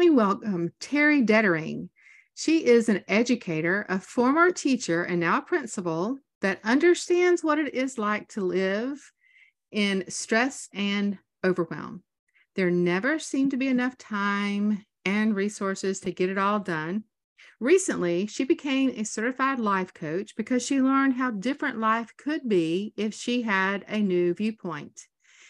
me 0.00 0.08
welcome 0.08 0.72
Teri 0.80 1.26
Detering. 1.26 1.90
She 2.34 2.64
is 2.64 2.88
an 2.88 3.04
educator, 3.06 3.84
a 3.90 4.00
former 4.00 4.50
teacher, 4.50 5.02
and 5.02 5.20
now 5.20 5.36
a 5.36 5.42
principal 5.42 6.16
that 6.40 6.58
understands 6.64 7.44
what 7.44 7.58
it 7.58 7.74
is 7.74 7.98
like 7.98 8.26
to 8.28 8.40
live 8.40 8.98
in 9.70 10.06
stress 10.08 10.70
and 10.72 11.18
overwhelm. 11.44 12.02
There 12.56 12.70
never 12.70 13.18
seemed 13.18 13.50
to 13.50 13.58
be 13.58 13.68
enough 13.68 13.98
time 13.98 14.86
and 15.04 15.36
resources 15.36 16.00
to 16.00 16.12
get 16.12 16.30
it 16.30 16.38
all 16.38 16.60
done. 16.60 17.04
Recently, 17.60 18.26
she 18.26 18.44
became 18.44 18.88
a 18.96 19.04
certified 19.04 19.58
life 19.58 19.92
coach 19.92 20.34
because 20.34 20.64
she 20.64 20.80
learned 20.80 21.16
how 21.16 21.30
different 21.30 21.78
life 21.78 22.14
could 22.16 22.48
be 22.48 22.94
if 22.96 23.12
she 23.12 23.42
had 23.42 23.84
a 23.86 24.00
new 24.00 24.32
viewpoint. 24.32 24.98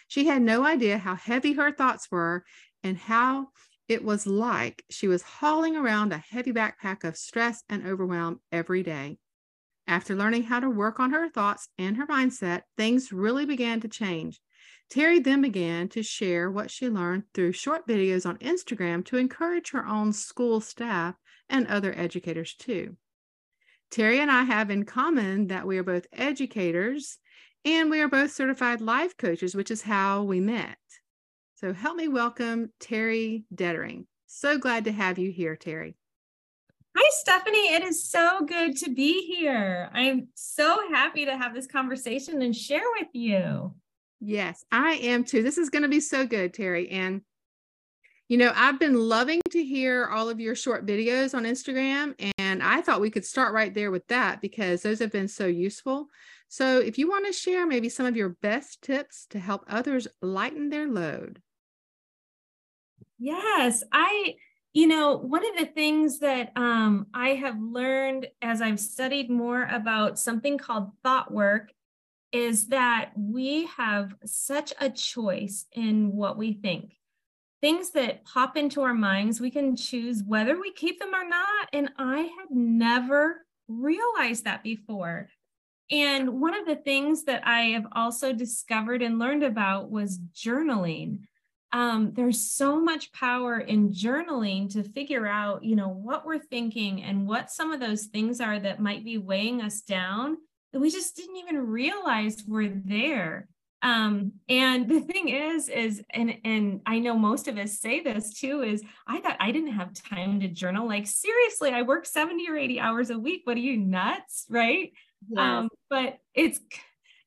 She 0.09 0.27
had 0.27 0.43
no 0.43 0.65
idea 0.65 0.99
how 0.99 1.15
heavy 1.15 1.53
her 1.53 1.71
thoughts 1.71 2.11
were 2.11 2.45
and 2.83 2.97
how 2.97 3.51
it 3.91 4.05
was 4.05 4.25
like 4.25 4.85
she 4.89 5.09
was 5.09 5.21
hauling 5.23 5.75
around 5.75 6.13
a 6.13 6.19
heavy 6.19 6.53
backpack 6.53 7.03
of 7.03 7.17
stress 7.17 7.65
and 7.69 7.85
overwhelm 7.85 8.39
every 8.53 8.85
day. 8.85 9.19
After 9.85 10.15
learning 10.15 10.45
how 10.45 10.61
to 10.61 10.71
work 10.71 11.01
on 11.01 11.11
her 11.11 11.29
thoughts 11.29 11.69
and 11.77 11.97
her 11.97 12.07
mindset, 12.07 12.63
things 12.77 13.13
really 13.13 13.45
began 13.45 13.81
to 13.81 13.89
change. 13.89 14.41
Teri 14.93 15.23
then 15.23 15.43
began 15.43 15.89
to 15.89 16.05
share 16.05 16.49
what 16.49 16.71
she 16.71 16.89
learned 16.89 17.25
through 17.35 17.51
short 17.51 17.85
videos 17.89 18.25
on 18.25 18.39
Instagram 18.39 19.05
to 19.07 19.17
encourage 19.17 19.73
her 19.73 19.85
own 19.85 20.13
school 20.13 20.61
staff 20.61 21.17
and 21.49 21.67
other 21.67 21.93
educators 21.99 22.55
too. 22.55 22.97
Teri 23.91 24.19
and 24.19 24.31
I 24.31 24.45
have 24.45 24.71
in 24.71 24.85
common 24.85 25.49
that 25.49 25.67
we 25.67 25.79
are 25.79 25.83
both 25.83 26.07
educators 26.13 27.19
and 27.65 27.91
we 27.91 28.01
are 28.01 28.09
both 28.09 28.31
certified 28.31 28.81
life 28.81 29.17
coaches, 29.17 29.57
which 29.57 29.73
is 29.73 29.83
how 29.83 30.23
we 30.23 30.39
met. 30.39 30.79
So 31.61 31.75
help 31.75 31.95
me 31.95 32.09
welcome 32.09 32.71
Teri 32.81 33.45
Detering. 33.55 34.07
So 34.27 34.57
glad 34.57 34.87
to 34.87 34.93
have 34.93 35.19
you 35.19 35.31
here, 35.31 35.57
Teri. 35.57 35.93
Hi, 36.97 37.11
Stephanie. 37.11 37.75
It 37.75 37.83
is 37.83 38.03
so 38.03 38.47
good 38.47 38.79
to 38.79 38.95
be 38.95 39.27
here. 39.27 39.91
I'm 39.93 40.29
so 40.33 40.89
happy 40.89 41.27
to 41.27 41.37
have 41.37 41.53
this 41.53 41.67
conversation 41.67 42.41
and 42.41 42.57
share 42.57 42.81
with 42.99 43.09
you. 43.13 43.75
Yes, 44.21 44.65
I 44.73 44.93
am 45.03 45.23
too. 45.23 45.43
This 45.43 45.59
is 45.59 45.69
going 45.69 45.83
to 45.83 45.89
be 45.89 46.01
so 46.01 46.27
good, 46.27 46.55
Teri. 46.55 46.91
And, 46.91 47.21
you 48.31 48.39
know, 48.39 48.55
I've 48.57 48.81
been 48.81 48.95
loving 48.95 49.43
to 49.51 49.63
hear 49.63 50.07
all 50.07 50.31
of 50.31 50.41
your 50.41 50.55
short 50.55 50.87
videos 50.87 51.35
on 51.35 51.45
Instagram. 51.45 52.15
And 52.39 52.63
I 52.63 52.81
thought 52.81 53.03
we 53.03 53.11
could 53.11 53.27
start 53.27 53.53
right 53.53 53.75
there 53.75 53.91
with 53.91 54.07
that 54.07 54.41
because 54.41 54.81
those 54.81 55.01
have 55.01 55.13
been 55.13 55.29
so 55.29 55.47
useful. 55.47 56.09
So, 56.49 56.79
if 56.79 56.97
you 56.97 57.07
want 57.07 57.27
to 57.27 57.35
share 57.35 57.67
maybe 57.67 57.91
some 57.91 58.07
of 58.07 58.17
your 58.17 58.31
best 58.31 58.81
tips 58.81 59.27
to 59.27 59.39
help 59.39 59.67
others 59.69 60.09
lighten 60.23 60.71
their 60.71 60.89
load. 60.89 61.43
Yes, 63.23 63.85
I, 63.93 64.37
you 64.73 64.87
know, 64.87 65.19
one 65.19 65.45
of 65.47 65.59
the 65.59 65.67
things 65.67 66.21
that 66.21 66.53
um, 66.57 67.07
I 67.13 67.31
have 67.35 67.61
learned 67.61 68.27
as 68.41 68.63
I've 68.63 68.81
studied 68.81 69.31
more 69.31 69.65
about 69.65 70.19
something 70.19 70.57
called 70.57 70.91
thought 71.03 71.31
work 71.31 71.71
is 72.33 72.69
that 72.69 73.11
we 73.15 73.67
have 73.77 74.15
such 74.25 74.73
a 74.81 74.89
choice 74.89 75.67
in 75.73 76.17
what 76.17 76.39
we 76.39 76.55
think. 76.55 76.95
Things 77.61 77.91
that 77.91 78.25
pop 78.25 78.57
into 78.57 78.81
our 78.81 78.95
minds, 78.95 79.39
we 79.39 79.51
can 79.51 79.77
choose 79.77 80.23
whether 80.27 80.59
we 80.59 80.73
keep 80.73 80.99
them 80.99 81.15
or 81.15 81.29
not. 81.29 81.69
And 81.75 81.91
I 81.99 82.21
had 82.21 82.51
never 82.51 83.45
realized 83.69 84.45
that 84.45 84.63
before. 84.63 85.29
And 85.91 86.41
one 86.41 86.55
of 86.55 86.65
the 86.65 86.77
things 86.77 87.25
that 87.25 87.47
I 87.47 87.73
have 87.73 87.87
also 87.93 88.33
discovered 88.33 89.03
and 89.03 89.19
learned 89.19 89.43
about 89.43 89.91
was 89.91 90.19
journaling 90.35 91.25
um, 91.73 92.13
there's 92.15 92.41
so 92.41 92.81
much 92.81 93.13
power 93.13 93.59
in 93.61 93.91
journaling 93.91 94.73
to 94.73 94.83
figure 94.83 95.27
out 95.27 95.63
you 95.63 95.77
know 95.77 95.89
what 95.89 96.27
we're 96.27 96.39
thinking 96.39 97.03
and 97.03 97.27
what 97.27 97.51
some 97.51 97.73
of 97.73 97.81
those 97.81 98.07
things 98.07 98.41
are 98.41 98.59
that 98.59 98.81
might 98.81 99.05
be 99.05 99.19
weighing 99.19 99.63
us 99.63 99.81
down 99.81 100.37
that 100.73 100.81
we 100.81 100.91
just 100.91 101.17
didn't 101.17 101.37
even 101.37 101.67
realize 101.67 102.45
were 102.47 102.69
there. 102.69 103.49
Um, 103.83 104.33
and 104.49 104.89
the 104.91 105.01
thing 105.01 105.29
is 105.29 105.69
is 105.69 106.03
and 106.11 106.37
and 106.45 106.81
i 106.87 106.99
know 106.99 107.17
most 107.17 107.49
of 107.49 107.57
us 107.57 107.79
say 107.79 108.01
this 108.01 108.39
too 108.39 108.63
is 108.63 108.83
i 109.07 109.21
thought 109.21 109.39
i 109.41 109.51
didn't 109.51 109.73
have 109.73 109.95
time 109.95 110.41
to 110.41 110.49
journal. 110.49 110.87
Like 110.87 111.07
seriously 111.07 111.71
i 111.71 111.83
work 111.83 112.05
70 112.05 112.49
or 112.49 112.57
80 112.57 112.81
hours 112.81 113.11
a 113.11 113.19
week. 113.19 113.43
What 113.45 113.57
are 113.57 113.61
you 113.61 113.77
nuts 113.77 114.47
right? 114.49 114.93
Yes. 115.29 115.39
um, 115.39 115.69
but 115.89 116.19
it's 116.35 116.61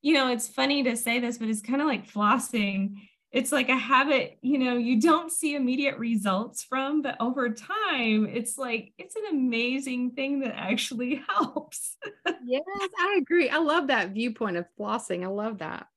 you 0.02 0.14
know 0.14 0.32
it's 0.32 0.48
funny 0.48 0.84
to 0.84 0.96
say 0.96 1.20
this 1.20 1.38
but 1.38 1.48
it's 1.48 1.62
kind 1.62 1.82
of 1.82 1.88
like 1.88 2.08
flossing 2.08 2.96
it's 3.34 3.52
like 3.52 3.68
a 3.68 3.76
habit 3.76 4.38
you 4.42 4.60
know 4.60 4.78
you 4.78 5.02
don't 5.02 5.32
see 5.32 5.56
immediate 5.56 5.98
results 5.98 6.64
from 6.64 7.02
but 7.02 7.18
over 7.20 7.50
time 7.50 8.28
it's 8.28 8.58
like 8.58 8.94
it's 8.98 9.16
an 9.16 9.24
amazing 9.32 10.12
thing 10.12 10.40
that 10.42 10.56
actually 10.56 11.16
helps. 11.28 11.98
Yes 12.46 12.64
i 13.00 13.18
agree. 13.20 13.50
I 13.50 13.58
love 13.58 13.88
that 13.88 14.12
viewpoint 14.12 14.58
of 14.58 14.66
flossing. 14.80 15.24
I 15.24 15.28
love 15.28 15.58
that. 15.58 15.88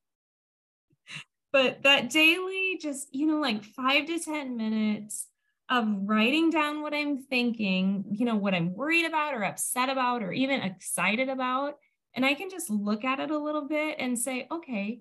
But 1.53 1.83
that 1.83 2.11
daily 2.11 2.79
just 2.81 3.15
you 3.15 3.27
know 3.27 3.39
like 3.39 3.63
five 3.65 4.07
to 4.07 4.19
ten 4.19 4.57
minutes 4.57 5.29
of 5.69 5.87
writing 6.03 6.51
down 6.51 6.81
what 6.81 6.95
i'm 6.95 7.19
thinking 7.19 8.05
you 8.13 8.25
know 8.25 8.37
what 8.37 8.55
i'm 8.55 8.73
worried 8.73 9.05
about 9.05 9.35
or 9.35 9.43
upset 9.43 9.89
about 9.89 10.23
or 10.23 10.31
even 10.33 10.61
excited 10.61 11.29
about 11.29 11.75
and 12.15 12.25
i 12.25 12.35
can 12.35 12.51
just 12.51 12.71
look 12.71 13.05
at 13.05 13.19
it 13.19 13.33
a 13.33 13.39
little 13.39 13.67
bit 13.67 13.97
and 13.99 14.17
say 14.17 14.47
okay 14.53 15.01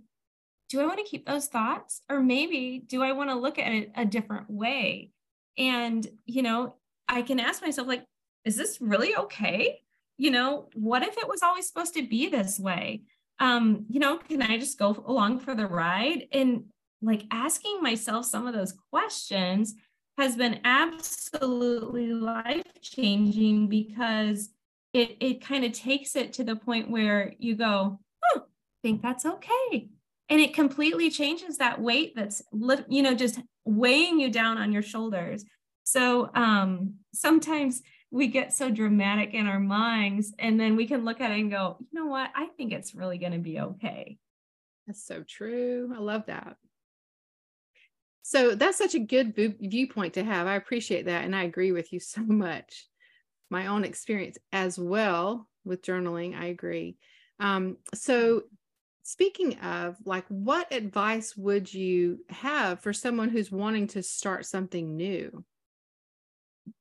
do 0.76 0.82
I 0.82 0.86
want 0.88 1.00
to 1.00 1.10
keep 1.10 1.26
those 1.26 1.48
thoughts? 1.48 2.02
Or 2.10 2.20
maybe 2.20 2.84
do 2.86 3.02
I 3.02 3.14
want 3.14 3.30
to 3.30 3.36
look 3.36 3.58
at 3.58 3.72
it 3.72 3.92
a 3.96 4.04
different 4.04 4.50
way? 4.50 5.12
And, 5.58 6.06
you 6.26 6.42
know, 6.42 6.76
I 7.08 7.22
can 7.22 7.40
ask 7.40 7.62
myself, 7.62 7.88
like, 7.88 8.04
is 8.44 8.58
this 8.58 8.82
really 8.82 9.16
okay? 9.16 9.80
You 10.18 10.32
know, 10.32 10.68
what 10.74 11.02
if 11.02 11.18
it 11.18 11.30
was 11.30 11.42
always 11.42 11.66
supposed 11.66 11.94
to 11.94 12.06
be 12.06 12.28
this 12.28 12.60
way? 12.60 13.04
Um, 13.40 13.86
you 13.90 14.02
know, 14.02 14.18
can 14.18 14.42
I 14.42 14.58
just 14.58 14.78
go 14.78 15.02
along 15.08 15.40
for 15.40 15.56
the 15.56 15.66
ride? 15.66 16.28
And 16.34 16.66
like 17.02 17.24
asking 17.32 17.82
myself 17.82 18.26
some 18.26 18.46
of 18.46 18.54
those 18.54 18.74
questions 18.92 19.76
has 20.18 20.36
been 20.36 20.60
absolutely 20.66 22.14
life 22.14 22.64
changing 22.82 23.68
because 23.68 24.50
it 24.94 25.18
it 25.20 25.46
kind 25.46 25.64
of 25.66 25.74
takes 25.74 26.16
it 26.16 26.34
to 26.34 26.44
the 26.44 26.56
point 26.56 26.90
where 26.90 27.34
you 27.38 27.56
go, 27.56 28.00
oh, 28.34 28.40
I 28.40 28.80
think 28.82 29.02
that's 29.02 29.26
okay 29.26 29.90
and 30.30 30.42
it 30.42 30.54
completely 30.54 31.10
changes 31.10 31.58
that 31.58 31.82
weight 31.82 32.14
that's 32.16 32.42
you 32.90 33.04
know 33.04 33.14
just 33.14 33.40
weighing 33.66 34.20
you 34.20 34.30
down 34.30 34.58
on 34.58 34.72
your 34.72 34.82
shoulders. 34.82 35.44
So 35.84 36.30
um 36.34 36.96
sometimes 37.14 37.82
we 38.12 38.28
get 38.28 38.54
so 38.54 38.70
dramatic 38.72 39.34
in 39.34 39.48
our 39.48 39.60
minds 39.60 40.34
and 40.40 40.60
then 40.60 40.76
we 40.76 40.88
can 40.88 41.04
look 41.04 41.22
at 41.22 41.32
it 41.32 41.40
and 41.40 41.52
go 41.52 41.78
you 41.80 42.00
know 42.00 42.08
what? 42.08 42.32
I 42.36 42.48
think 42.58 42.74
it's 42.74 42.96
really 42.96 43.18
going 43.18 43.34
to 43.34 43.40
be 43.40 43.60
okay. 43.60 44.18
That's 44.88 45.06
so 45.06 45.24
true. 45.28 45.92
I 45.96 46.00
love 46.00 46.28
that. 46.28 46.58
So 48.22 48.56
that's 48.56 48.78
such 48.78 48.96
a 48.96 49.00
good 49.00 49.36
viewpoint 49.60 50.16
to 50.16 50.24
have. 50.24 50.48
I 50.48 50.56
appreciate 50.56 51.06
that 51.06 51.26
and 51.26 51.36
i 51.36 51.44
agree 51.44 51.72
with 51.72 51.94
you 51.94 52.00
so 52.00 52.22
much. 52.22 52.88
My 53.52 53.68
own 53.68 53.84
experience 53.84 54.38
as 54.52 54.80
well 54.80 55.48
with 55.64 55.84
journaling 55.84 56.36
i 56.36 56.46
agree. 56.46 56.98
Um, 57.40 57.78
so 57.94 58.44
Speaking 59.08 59.60
of, 59.60 59.98
like, 60.04 60.26
what 60.30 60.74
advice 60.74 61.38
would 61.38 61.72
you 61.72 62.22
have 62.28 62.80
for 62.80 62.92
someone 62.92 63.30
who's 63.30 63.52
wanting 63.52 63.86
to 63.90 64.02
start 64.02 64.48
something 64.48 64.96
new? 64.98 65.46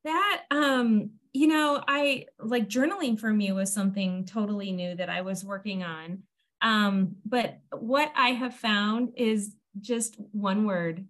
That, 0.04 0.44
um, 0.50 1.10
you 1.34 1.48
know, 1.48 1.84
I 1.86 2.24
like 2.38 2.66
journaling 2.66 3.20
for 3.20 3.30
me 3.30 3.52
was 3.52 3.74
something 3.74 4.24
totally 4.24 4.72
new 4.72 4.94
that 4.96 5.10
I 5.10 5.20
was 5.20 5.44
working 5.44 5.82
on. 5.82 6.22
Um, 6.62 7.16
but 7.26 7.58
what 7.70 8.10
I 8.16 8.30
have 8.30 8.54
found 8.54 9.12
is 9.16 9.54
just 9.82 10.16
one 10.32 10.64
word 10.64 11.04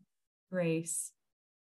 grace. 0.50 1.12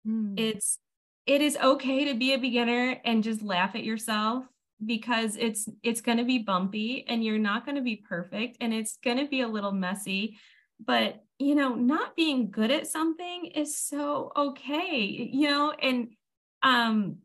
Mm. 0.09 0.41
It's, 0.41 0.79
it 1.27 1.43
is 1.43 1.59
okay 1.63 2.07
to 2.07 2.15
be 2.15 2.33
a 2.33 2.39
beginner 2.39 2.99
and 3.05 3.23
just 3.23 3.43
laugh 3.43 3.75
at 3.75 3.85
yourself 3.85 4.47
because 4.85 5.37
it's 5.37 5.69
it's 5.83 6.01
going 6.01 6.19
to 6.19 6.25
be 6.25 6.39
bumpy 6.39 7.05
and 7.09 7.25
you're 7.25 7.39
not 7.39 7.65
going 7.65 7.77
to 7.77 7.83
be 7.83 7.97
perfect 7.97 8.57
and 8.61 8.75
it's 8.75 8.99
going 9.03 9.19
to 9.19 9.27
be 9.27 9.41
a 9.41 9.49
little 9.49 9.73
messy 9.73 10.39
but 10.85 11.23
you 11.39 11.55
know 11.55 11.75
not 11.75 12.17
being 12.17 12.51
good 12.51 12.71
at 12.71 12.87
something 12.87 13.47
is 13.47 13.79
so 13.79 14.33
okay 14.37 15.05
you 15.33 15.49
know 15.49 15.73
and 15.73 16.09
um 16.63 17.17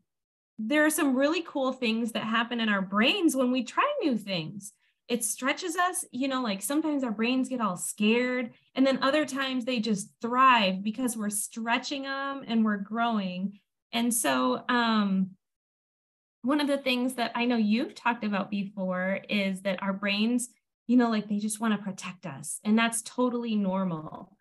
there 0.60 0.86
are 0.86 0.90
some 0.90 1.16
really 1.16 1.42
cool 1.42 1.72
things 1.72 2.12
that 2.12 2.24
happen 2.24 2.60
in 2.60 2.68
our 2.68 2.82
brains 2.82 3.34
when 3.34 3.50
we 3.50 3.64
try 3.64 3.90
new 4.04 4.18
things. 4.18 4.74
It 5.08 5.24
stretches 5.24 5.76
us 5.76 6.06
you 6.12 6.28
know 6.28 6.44
like 6.44 6.62
sometimes 6.62 7.04
our 7.04 7.12
brains 7.12 7.50
get 7.50 7.62
all 7.62 7.78
scared 7.78 8.52
and 8.76 8.86
then 8.86 9.02
other 9.02 9.26
times 9.26 9.66
they 9.66 9.80
just 9.80 10.10
thrive 10.22 10.84
because 10.84 11.18
we're 11.18 11.30
stretching 11.30 12.04
them 12.04 12.44
and 12.46 12.64
we're 12.64 12.78
growing. 12.78 13.60
And 13.92 14.14
so 14.14 14.64
um 14.70 15.32
one 16.42 16.62
of 16.62 16.68
the 16.68 16.78
things 16.78 17.16
that 17.16 17.32
I 17.36 17.46
know 17.46 17.58
you've 17.58 17.96
talked 17.96 18.24
about 18.24 18.50
before 18.50 19.20
is 19.30 19.62
that 19.62 19.82
our 19.84 19.94
brains, 19.94 20.50
you 20.88 20.98
know, 20.98 21.10
like 21.10 21.28
they 21.28 21.38
just 21.40 21.60
want 21.60 21.74
to 21.74 21.84
protect 21.84 22.26
us, 22.26 22.60
and 22.64 22.78
that's 22.78 23.02
totally 23.04 23.56
normal. 23.56 24.38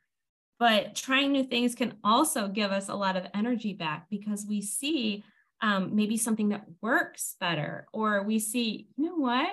but 0.58 0.94
trying 0.94 1.32
new 1.32 1.44
things 1.44 1.74
can 1.74 1.94
also 2.02 2.48
give 2.48 2.72
us 2.72 2.88
a 2.88 2.94
lot 2.94 3.16
of 3.16 3.26
energy 3.34 3.72
back 3.72 4.06
because 4.10 4.44
we 4.46 4.60
see 4.60 5.22
um, 5.60 5.94
maybe 5.94 6.16
something 6.16 6.50
that 6.50 6.64
works 6.80 7.36
better, 7.40 7.86
or 7.92 8.22
we 8.22 8.38
see, 8.38 8.88
you 8.96 9.06
know 9.06 9.16
what, 9.16 9.48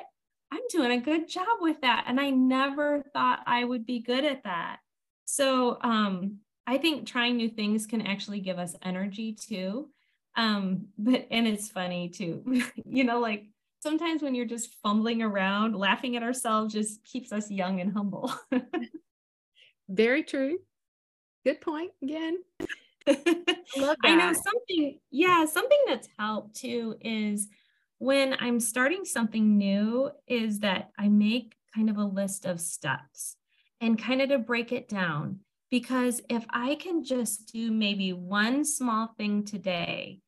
I'm 0.52 0.62
doing 0.70 0.92
a 0.92 1.02
good 1.02 1.28
job 1.28 1.58
with 1.62 1.82
that. 1.82 2.06
And 2.08 2.20
I 2.20 2.30
never 2.30 3.04
thought 3.14 3.42
I 3.48 3.64
would 3.64 3.86
be 3.86 4.00
good 4.00 4.24
at 4.24 4.44
that. 4.44 4.78
So 5.26 5.78
um, 5.82 6.38
I 6.68 6.78
think 6.78 7.08
trying 7.08 7.38
new 7.38 7.50
things 7.50 7.88
can 7.88 8.02
actually 8.02 8.40
give 8.40 8.60
us 8.60 8.76
energy 8.84 9.34
too. 9.34 9.90
Um, 10.36 10.88
but, 10.98 11.28
and 11.32 11.48
it's 11.48 11.70
funny 11.70 12.10
too, 12.10 12.44
you 12.86 13.04
know, 13.04 13.20
like 13.20 13.46
sometimes 13.82 14.22
when 14.22 14.36
you're 14.36 14.46
just 14.46 14.74
fumbling 14.84 15.22
around, 15.22 15.76
laughing 15.76 16.16
at 16.16 16.24
ourselves 16.24 16.74
just 16.74 17.04
keeps 17.04 17.32
us 17.32 17.50
young 17.50 17.80
and 17.80 17.94
humble. 17.94 18.34
Very 19.90 20.24
true. 20.24 20.58
Good 21.46 21.62
point 21.62 21.92
again. 22.02 22.40
I, 23.08 23.96
I 24.04 24.16
know 24.16 24.34
something, 24.34 25.00
yeah, 25.12 25.46
something 25.46 25.78
that's 25.88 26.10
helped 26.18 26.56
too 26.56 26.96
is 27.02 27.48
when 28.00 28.36
I'm 28.40 28.60
starting 28.60 29.06
something 29.06 29.58
new, 29.58 30.12
is 30.28 30.60
that 30.60 30.90
I 30.98 31.08
make 31.08 31.56
kind 31.74 31.90
of 31.90 31.98
a 31.98 32.04
list 32.04 32.46
of 32.46 32.60
steps 32.60 33.38
and 33.80 34.02
kind 34.02 34.22
of 34.22 34.30
to 34.30 34.40
break 34.40 34.72
it 34.72 34.90
down. 34.90 35.40
Because 35.70 36.22
if 36.30 36.46
I 36.50 36.76
can 36.76 37.04
just 37.04 37.52
do 37.52 37.72
maybe 37.72 38.14
one 38.14 38.66
small 38.66 39.14
thing 39.18 39.44
today. 39.44 40.22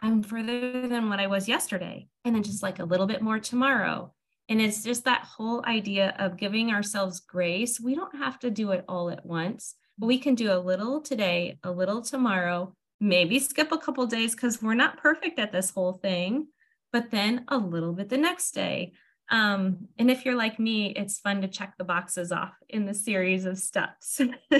I'm 0.00 0.22
further 0.22 0.86
than 0.86 1.08
what 1.08 1.20
I 1.20 1.26
was 1.26 1.48
yesterday, 1.48 2.08
and 2.24 2.34
then 2.34 2.42
just 2.42 2.62
like 2.62 2.78
a 2.78 2.84
little 2.84 3.06
bit 3.06 3.22
more 3.22 3.38
tomorrow. 3.38 4.12
And 4.48 4.60
it's 4.60 4.82
just 4.82 5.04
that 5.04 5.24
whole 5.24 5.64
idea 5.66 6.14
of 6.18 6.36
giving 6.36 6.70
ourselves 6.70 7.20
grace. 7.20 7.80
We 7.80 7.94
don't 7.94 8.16
have 8.16 8.38
to 8.40 8.50
do 8.50 8.70
it 8.70 8.84
all 8.88 9.10
at 9.10 9.26
once 9.26 9.74
but 9.98 10.06
we 10.06 10.18
can 10.18 10.34
do 10.34 10.52
a 10.52 10.58
little 10.58 11.00
today, 11.00 11.58
a 11.64 11.70
little 11.70 12.00
tomorrow, 12.00 12.74
maybe 13.00 13.38
skip 13.38 13.72
a 13.72 13.78
couple 13.78 14.06
days 14.06 14.34
because 14.34 14.62
we're 14.62 14.74
not 14.74 14.98
perfect 14.98 15.38
at 15.38 15.52
this 15.52 15.70
whole 15.70 15.92
thing, 15.92 16.46
but 16.92 17.10
then 17.10 17.44
a 17.48 17.58
little 17.58 17.92
bit 17.92 18.08
the 18.08 18.16
next 18.16 18.52
day. 18.52 18.92
Um, 19.30 19.88
and 19.98 20.10
if 20.10 20.24
you're 20.24 20.36
like 20.36 20.58
me, 20.58 20.90
it's 20.90 21.18
fun 21.18 21.42
to 21.42 21.48
check 21.48 21.74
the 21.76 21.84
boxes 21.84 22.32
off 22.32 22.54
in 22.68 22.86
the 22.86 22.94
series 22.94 23.44
of 23.44 23.58
steps. 23.58 24.20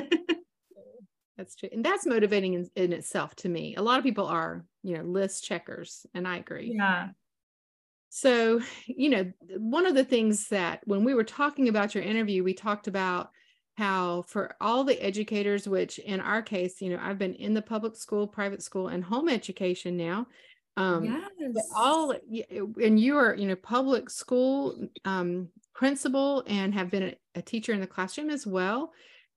that's 1.37 1.55
true. 1.55 1.71
And 1.73 1.85
that's 1.85 2.05
motivating 2.05 2.55
in, 2.55 2.69
in 2.75 2.93
itself 2.93 3.35
to 3.37 3.49
me. 3.49 3.77
A 3.77 3.83
lot 3.83 3.99
of 3.99 4.05
people 4.05 4.27
are, 4.27 4.65
you 4.89 4.97
know, 4.97 5.05
list 5.05 5.45
checkers, 5.45 6.07
and 6.15 6.27
I 6.27 6.39
agree. 6.39 6.75
Yeah. 6.75 7.09
So, 8.09 8.61
you 8.87 9.11
know, 9.11 9.33
one 9.59 9.87
of 9.87 9.95
the 9.95 10.05
things 10.05 10.49
that 10.49 10.81
when 10.85 11.05
we 11.05 11.15
were 11.15 11.25
talking 11.25 11.69
about 11.69 11.95
your 11.95 12.05
interview, 12.05 12.43
we 12.43 12.55
talked 12.55 12.89
about 12.89 13.31
how 13.79 14.23
for 14.23 14.57
all 14.61 14.83
the 14.83 15.01
educators 15.01 15.69
which 15.69 16.01
in 16.01 16.19
our 16.19 16.43
case 16.43 16.83
you 16.83 16.91
know 16.91 16.99
i've 17.01 17.17
been 17.17 17.35
in 17.35 17.55
the 17.55 17.63
public 17.63 17.95
school 17.95 18.27
private 18.27 18.61
school 18.61 18.89
and 18.89 19.05
home 19.05 19.29
education 19.29 19.97
now 19.97 20.27
um 20.77 21.05
yes. 21.39 21.71
all 21.77 22.13
and 22.83 22.99
you 22.99 23.17
are 23.17 23.37
you 23.37 23.47
know 23.47 23.55
public 23.55 24.11
school 24.11 24.89
um 25.05 25.47
principal 25.77 26.43
and 26.49 26.75
have 26.75 26.91
been 26.91 27.05
a, 27.05 27.15
a 27.37 27.43
teacher 27.43 27.73
in 27.73 27.79
the 27.79 27.87
classroom 27.87 28.31
as 28.31 28.45
well 28.45 28.93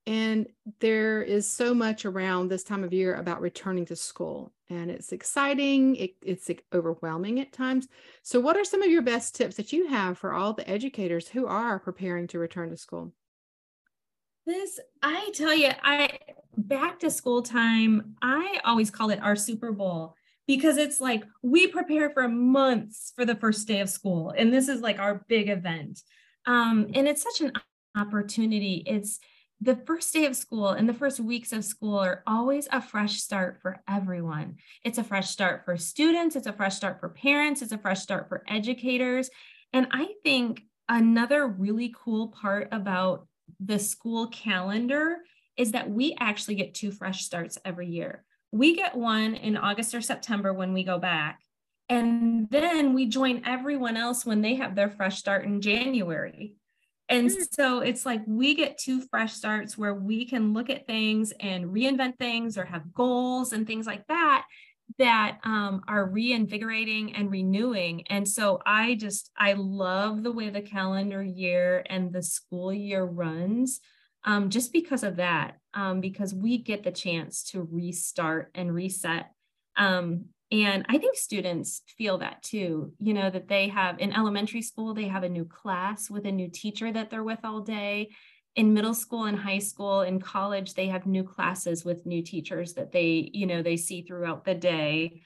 and 0.08 0.48
there 0.80 1.22
is 1.22 1.52
so 1.52 1.72
much 1.76 2.06
around 2.06 2.48
this 2.48 2.64
time 2.64 2.84
of 2.84 2.92
year 2.92 3.14
about 3.14 3.42
returning 3.42 3.86
to 3.86 3.96
school 3.96 4.52
and 4.72 4.90
it's 4.90 5.12
exciting 5.12 5.96
it, 5.96 6.16
it's 6.22 6.50
overwhelming 6.74 7.40
at 7.40 7.52
times 7.52 7.88
so 8.24 8.40
what 8.40 8.58
are 8.58 8.64
some 8.64 8.82
of 8.82 8.90
your 8.90 9.02
best 9.02 9.36
tips 9.36 9.58
that 9.58 9.72
you 9.74 9.88
have 9.88 10.18
for 10.18 10.34
all 10.34 10.54
the 10.54 10.70
educators 10.70 11.28
who 11.28 11.46
are 11.46 11.80
preparing 11.80 12.28
to 12.28 12.40
return 12.40 12.70
to 12.70 12.78
school 12.78 13.14
this, 14.46 14.80
I 15.04 15.32
tell 15.34 15.54
you, 15.54 15.70
I 15.84 16.18
back 16.58 17.00
to 17.00 17.12
school 17.12 17.42
time, 17.42 18.16
I 18.22 18.60
always 18.66 18.90
call 18.90 19.10
it 19.12 19.22
our 19.22 19.36
Super 19.36 19.72
Bowl 19.72 20.16
because 20.48 20.78
it's 20.78 21.00
like 21.00 21.24
we 21.44 21.68
prepare 21.68 22.10
for 22.10 22.28
months 22.28 23.14
for 23.16 23.24
the 23.24 23.36
first 23.36 23.68
day 23.68 23.82
of 23.82 23.90
school. 23.90 24.34
And 24.36 24.52
this 24.52 24.68
is 24.68 24.82
like 24.82 25.00
our 25.00 25.26
big 25.30 25.50
event. 25.50 26.02
Um, 26.46 26.88
and 26.94 27.08
it's 27.08 27.22
such 27.22 27.42
an 27.42 27.54
opportunity. 27.96 28.84
It's 28.86 29.20
the 29.64 29.76
first 29.86 30.12
day 30.12 30.26
of 30.26 30.36
school 30.36 30.70
and 30.70 30.90
the 30.90 30.94
first 30.94 31.20
weeks 31.20 31.54
of 31.54 31.64
school 31.64 31.96
are 31.96 32.24
always 32.26 32.68
a 32.72 32.82
fresh 32.82 33.22
start 33.22 33.60
for 33.62 33.84
everyone. 33.88 34.56
It's 34.84 34.98
a 34.98 35.04
fresh 35.04 35.30
start 35.30 35.66
for 35.66 35.78
students, 35.78 36.36
it's 36.36 36.48
a 36.48 36.54
fresh 36.54 36.76
start 36.76 37.00
for 37.00 37.10
parents, 37.10 37.62
it's 37.62 37.72
a 37.72 37.78
fresh 37.78 38.00
start 38.00 38.28
for 38.28 38.44
educators. 38.48 39.30
And 39.72 39.88
I 39.92 40.14
think 40.24 40.64
another 40.90 41.48
really 41.48 41.94
cool 41.96 42.30
part 42.30 42.70
about 42.72 43.28
the 43.60 43.78
school 43.78 44.28
calendar 44.28 45.18
is 45.58 45.74
that 45.74 45.92
we 45.92 46.16
actually 46.20 46.56
get 46.56 46.74
two 46.74 46.92
fresh 46.92 47.24
starts 47.24 47.60
every 47.64 47.88
year. 47.88 48.24
We 48.52 48.76
get 48.76 48.96
one 48.96 49.36
in 49.36 49.58
August 49.58 49.94
or 49.94 50.02
September 50.02 50.54
when 50.54 50.74
we 50.74 50.84
go 50.84 50.98
back. 50.98 51.40
And 51.88 52.50
then 52.50 52.94
we 52.94 53.06
join 53.06 53.44
everyone 53.46 53.96
else 53.96 54.26
when 54.26 54.42
they 54.42 54.56
have 54.56 54.76
their 54.76 54.90
fresh 54.90 55.20
start 55.20 55.46
in 55.46 55.62
January. 55.62 56.56
And 57.12 57.30
hmm. 57.30 57.42
so 57.52 57.80
it's 57.82 58.06
like 58.06 58.22
we 58.26 58.56
get 58.56 58.78
two 58.78 59.02
fresh 59.12 59.34
starts 59.34 59.78
where 59.78 59.94
we 59.94 60.26
can 60.26 60.54
look 60.54 60.70
at 60.70 60.88
things 60.88 61.34
and 61.40 61.66
reinvent 61.66 62.18
things 62.18 62.58
or 62.58 62.66
have 62.66 62.94
goals 62.94 63.54
and 63.54 63.68
things 63.68 63.86
like 63.86 64.08
that 64.08 64.46
that 64.98 65.40
um, 65.44 65.82
are 65.88 66.10
reinvigorating 66.10 67.16
and 67.16 67.32
renewing. 67.32 68.04
And 68.10 68.28
so 68.28 68.60
I 68.66 68.96
just, 68.96 69.30
I 69.38 69.54
love 69.54 70.24
the 70.24 70.32
way 70.32 70.50
the 70.50 70.62
calendar 70.62 71.24
year 71.24 71.84
and 71.90 72.12
the 72.12 72.24
school 72.24 72.74
year 72.74 73.04
runs 73.04 73.80
um, 74.24 74.50
just 74.50 74.72
because 74.74 75.04
of 75.04 75.18
that, 75.18 75.58
um, 75.74 76.02
because 76.02 76.34
we 76.34 76.58
get 76.58 76.84
the 76.84 76.92
chance 76.92 77.44
to 77.52 77.68
restart 77.72 78.52
and 78.54 78.74
reset. 78.74 79.32
Um, 79.76 80.26
and 80.52 80.86
I 80.90 80.98
think 80.98 81.16
students 81.16 81.82
feel 81.98 82.18
that 82.18 82.44
too, 82.44 82.94
you 83.00 83.14
know, 83.14 83.30
that 83.30 83.48
they 83.48 83.70
have 83.70 84.00
in 84.00 84.12
elementary 84.12 84.62
school, 84.62 84.94
they 84.94 85.08
have 85.08 85.24
a 85.24 85.30
new 85.30 85.46
class 85.46 86.10
with 86.10 86.26
a 86.26 86.32
new 86.32 86.50
teacher 86.50 86.92
that 86.92 87.10
they're 87.10 87.24
with 87.24 87.40
all 87.44 87.62
day. 87.62 88.10
In 88.56 88.74
middle 88.74 88.94
school 88.94 89.26
and 89.26 89.40
high 89.40 89.60
school 89.60 90.02
in 90.02 90.20
college 90.20 90.74
they 90.74 90.88
have 90.88 91.06
new 91.06 91.24
classes 91.24 91.86
with 91.86 92.06
new 92.06 92.22
teachers 92.22 92.74
that 92.74 92.92
they 92.92 93.32
you 93.34 93.46
know 93.46 93.62
they 93.62 93.78
see 93.78 94.02
throughout 94.02 94.44
the 94.44 94.54
day 94.54 95.22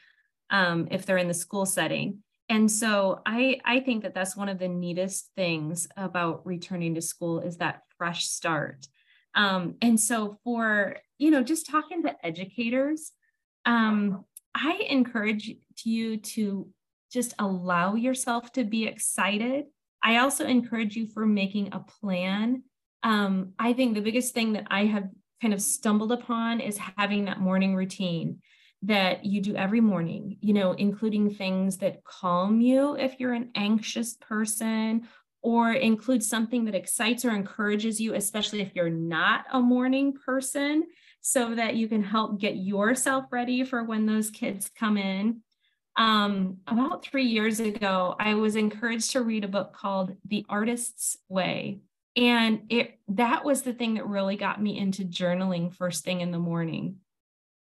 um, 0.51 0.88
if 0.92 1.07
they're 1.07 1.18
in 1.18 1.28
the 1.28 1.33
school 1.33 1.66
setting. 1.66 2.19
And 2.50 2.71
so 2.71 3.21
i 3.25 3.60
i 3.66 3.80
think 3.80 4.04
that 4.04 4.13
that's 4.13 4.38
one 4.38 4.50
of 4.50 4.60
the 4.60 4.68
neatest 4.68 5.31
things 5.36 5.88
about 5.98 6.45
returning 6.45 6.94
to 6.95 7.01
school 7.01 7.40
is 7.40 7.57
that 7.57 7.81
fresh 7.97 8.26
start. 8.26 8.88
Um, 9.33 9.73
and 9.81 10.00
so 10.00 10.38
for 10.44 10.97
you 11.18 11.31
know 11.31 11.42
just 11.42 11.66
talking 11.66 12.04
to 12.04 12.23
educators 12.23 13.11
um, 13.66 14.23
i 14.56 14.85
encourage 14.90 15.54
you 15.83 16.18
to 16.18 16.68
just 17.16 17.33
allow 17.40 17.95
yourself 17.95 18.52
to 18.52 18.66
be 18.66 18.85
excited. 18.85 19.66
I 20.04 20.18
also 20.18 20.45
encourage 20.45 20.95
you 20.97 21.07
for 21.07 21.26
making 21.26 21.69
a 21.71 21.80
plan. 21.80 22.64
Um, 23.04 23.54
I 23.57 23.71
think 23.71 23.94
the 23.94 24.02
biggest 24.02 24.33
thing 24.33 24.54
that 24.54 24.68
I 24.69 24.85
have 24.85 25.07
kind 25.42 25.54
of 25.54 25.62
stumbled 25.62 26.12
upon 26.12 26.59
is 26.59 26.78
having 26.97 27.26
that 27.26 27.40
morning 27.40 27.74
routine 27.74 28.40
that 28.81 29.26
you 29.26 29.42
do 29.42 29.56
every 29.56 29.80
morning, 29.80 30.38
you 30.42 30.54
know, 30.54 30.74
including 30.74 31.33
things 31.33 31.78
that 31.78 32.04
calm 32.04 32.59
you 32.59 32.95
if 32.97 33.19
you're 33.19 33.33
an 33.33 33.50
anxious 33.56 34.16
person, 34.16 35.07
or 35.42 35.71
include 35.71 36.24
something 36.24 36.66
that 36.66 36.76
excites 36.76 37.24
or 37.24 37.30
encourages 37.30 38.02
you, 38.02 38.14
especially 38.14 38.62
if 38.62 38.76
you're 38.76 38.90
not 38.90 39.45
a 39.54 39.59
morning 39.59 40.14
person, 40.26 40.83
so 41.28 41.56
that 41.56 41.76
you 41.76 41.88
can 41.88 42.04
help 42.04 42.40
get 42.40 42.56
yourself 42.56 43.26
ready 43.32 43.64
for 43.64 43.84
when 43.84 44.06
those 44.06 44.30
kids 44.30 44.70
come 44.78 44.96
in. 44.96 45.42
Um, 45.98 46.58
about 46.68 47.04
three 47.04 47.26
years 47.26 47.60
ago, 47.60 48.16
I 48.20 48.36
was 48.36 48.56
encouraged 48.56 49.12
to 49.14 49.22
read 49.22 49.44
a 49.44 49.48
book 49.48 49.74
called 49.74 50.16
The 50.24 50.46
Artist's 50.48 51.18
Way 51.28 51.80
and 52.16 52.62
it 52.70 53.00
that 53.10 53.44
was 53.44 53.64
the 53.64 53.74
thing 53.74 53.96
that 53.96 54.08
really 54.08 54.38
got 54.38 54.62
me 54.62 54.78
into 54.78 55.04
journaling 55.04 55.74
first 55.74 56.06
thing 56.06 56.22
in 56.22 56.32
the 56.32 56.40
morning 56.40 56.98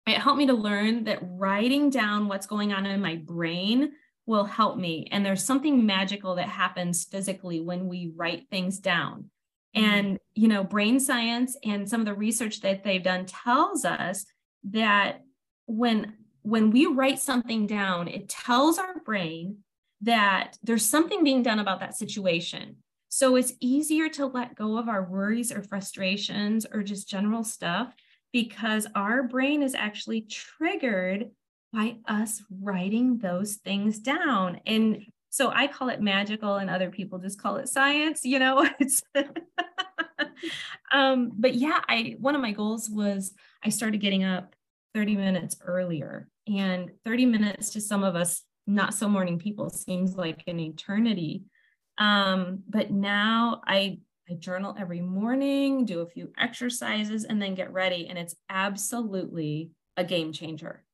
it 0.06 0.18
helped 0.18 0.38
me 0.38 0.46
to 0.46 0.52
learn 0.52 1.04
that 1.04 1.20
writing 1.22 1.90
down 1.90 2.26
what's 2.26 2.46
going 2.46 2.72
on 2.72 2.86
in 2.86 3.00
my 3.00 3.16
brain 3.16 3.92
will 4.26 4.44
help 4.44 4.76
me 4.76 5.08
and 5.12 5.24
there's 5.24 5.44
something 5.44 5.86
magical 5.86 6.36
that 6.36 6.48
happens 6.48 7.04
physically 7.04 7.60
when 7.60 7.88
we 7.88 8.12
write 8.14 8.46
things 8.50 8.78
down. 8.78 9.30
Mm-hmm. 9.76 9.84
and 9.84 10.18
you 10.34 10.48
know 10.48 10.62
brain 10.62 11.00
science 11.00 11.56
and 11.64 11.88
some 11.88 12.00
of 12.00 12.06
the 12.06 12.14
research 12.14 12.60
that 12.60 12.84
they've 12.84 13.02
done 13.02 13.24
tells 13.24 13.86
us 13.86 14.26
that 14.64 15.22
when 15.66 16.14
when 16.42 16.70
we 16.70 16.86
write 16.86 17.18
something 17.18 17.66
down 17.66 18.06
it 18.06 18.28
tells 18.28 18.78
our 18.78 19.00
brain 19.00 19.58
that 20.02 20.58
there's 20.62 20.84
something 20.84 21.24
being 21.24 21.42
done 21.42 21.58
about 21.58 21.80
that 21.80 21.96
situation 21.96 22.76
so 23.08 23.36
it's 23.36 23.54
easier 23.60 24.08
to 24.10 24.26
let 24.26 24.56
go 24.56 24.76
of 24.76 24.88
our 24.88 25.04
worries 25.04 25.52
or 25.52 25.62
frustrations 25.62 26.66
or 26.70 26.82
just 26.82 27.08
general 27.08 27.44
stuff 27.44 27.94
because 28.32 28.86
our 28.94 29.22
brain 29.22 29.62
is 29.62 29.74
actually 29.74 30.22
triggered 30.22 31.30
by 31.72 31.96
us 32.06 32.42
writing 32.50 33.18
those 33.18 33.56
things 33.56 33.98
down. 33.98 34.60
And 34.66 35.04
so 35.32 35.50
I 35.50 35.66
call 35.66 35.88
it 35.88 36.02
magical 36.02 36.56
and 36.56 36.68
other 36.68 36.90
people 36.90 37.18
just 37.18 37.40
call 37.40 37.56
it 37.56 37.66
science, 37.66 38.20
you 38.22 38.38
know, 38.38 38.68
it's 38.78 39.02
um, 40.92 41.32
but 41.38 41.54
yeah, 41.54 41.80
I 41.88 42.16
one 42.20 42.34
of 42.34 42.42
my 42.42 42.52
goals 42.52 42.90
was 42.90 43.32
I 43.64 43.70
started 43.70 44.02
getting 44.02 44.24
up 44.24 44.54
30 44.94 45.16
minutes 45.16 45.56
earlier. 45.64 46.28
And 46.46 46.90
30 47.06 47.24
minutes 47.24 47.70
to 47.70 47.80
some 47.80 48.04
of 48.04 48.14
us, 48.14 48.42
not 48.66 48.92
so 48.92 49.08
morning 49.08 49.38
people, 49.38 49.70
seems 49.70 50.16
like 50.16 50.42
an 50.46 50.60
eternity. 50.60 51.44
Um, 51.96 52.62
but 52.68 52.90
now 52.90 53.62
I 53.66 54.00
I 54.30 54.34
journal 54.34 54.76
every 54.78 55.00
morning, 55.00 55.86
do 55.86 56.00
a 56.00 56.06
few 56.06 56.30
exercises, 56.38 57.24
and 57.24 57.40
then 57.40 57.54
get 57.54 57.72
ready. 57.72 58.06
And 58.06 58.18
it's 58.18 58.36
absolutely 58.50 59.70
a 59.96 60.04
game 60.04 60.32
changer. 60.32 60.84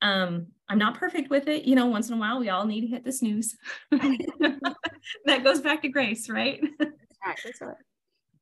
Um, 0.00 0.48
I'm 0.68 0.78
not 0.78 0.98
perfect 0.98 1.30
with 1.30 1.48
it. 1.48 1.64
You 1.64 1.74
know, 1.74 1.86
once 1.86 2.08
in 2.08 2.14
a 2.14 2.18
while, 2.18 2.38
we 2.38 2.50
all 2.50 2.66
need 2.66 2.82
to 2.82 2.86
hit 2.86 3.04
the 3.04 3.12
snooze. 3.12 3.56
that 3.90 5.44
goes 5.44 5.60
back 5.60 5.82
to 5.82 5.88
grace, 5.88 6.28
right? 6.28 6.60
That's 6.78 6.92
right. 7.24 7.38
That's 7.44 7.60
right. 7.60 7.76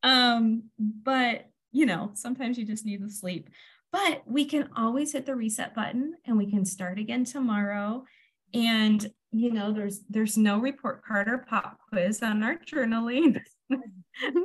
Um, 0.03 0.65
but 0.79 1.47
you 1.73 1.87
know, 1.87 2.11
sometimes 2.15 2.57
you 2.59 2.65
just 2.65 2.87
need 2.87 3.03
the 3.03 3.11
sleep. 3.11 3.51
But 3.93 4.23
we 4.27 4.45
can 4.45 4.69
always 4.77 5.13
hit 5.13 5.27
the 5.27 5.37
reset 5.37 5.75
button 5.75 6.15
and 6.25 6.37
we 6.37 6.51
can 6.51 6.65
start 6.65 6.99
again 6.99 7.25
tomorrow. 7.25 8.05
And 8.53 9.07
you 9.33 9.53
know, 9.53 9.73
there's 9.73 10.01
there's 10.09 10.37
no 10.37 10.59
report 10.59 11.05
card 11.05 11.29
or 11.29 11.39
pop 11.39 11.79
quiz 11.89 12.23
on 12.23 12.43
our 12.43 12.57
journaling. 12.57 13.41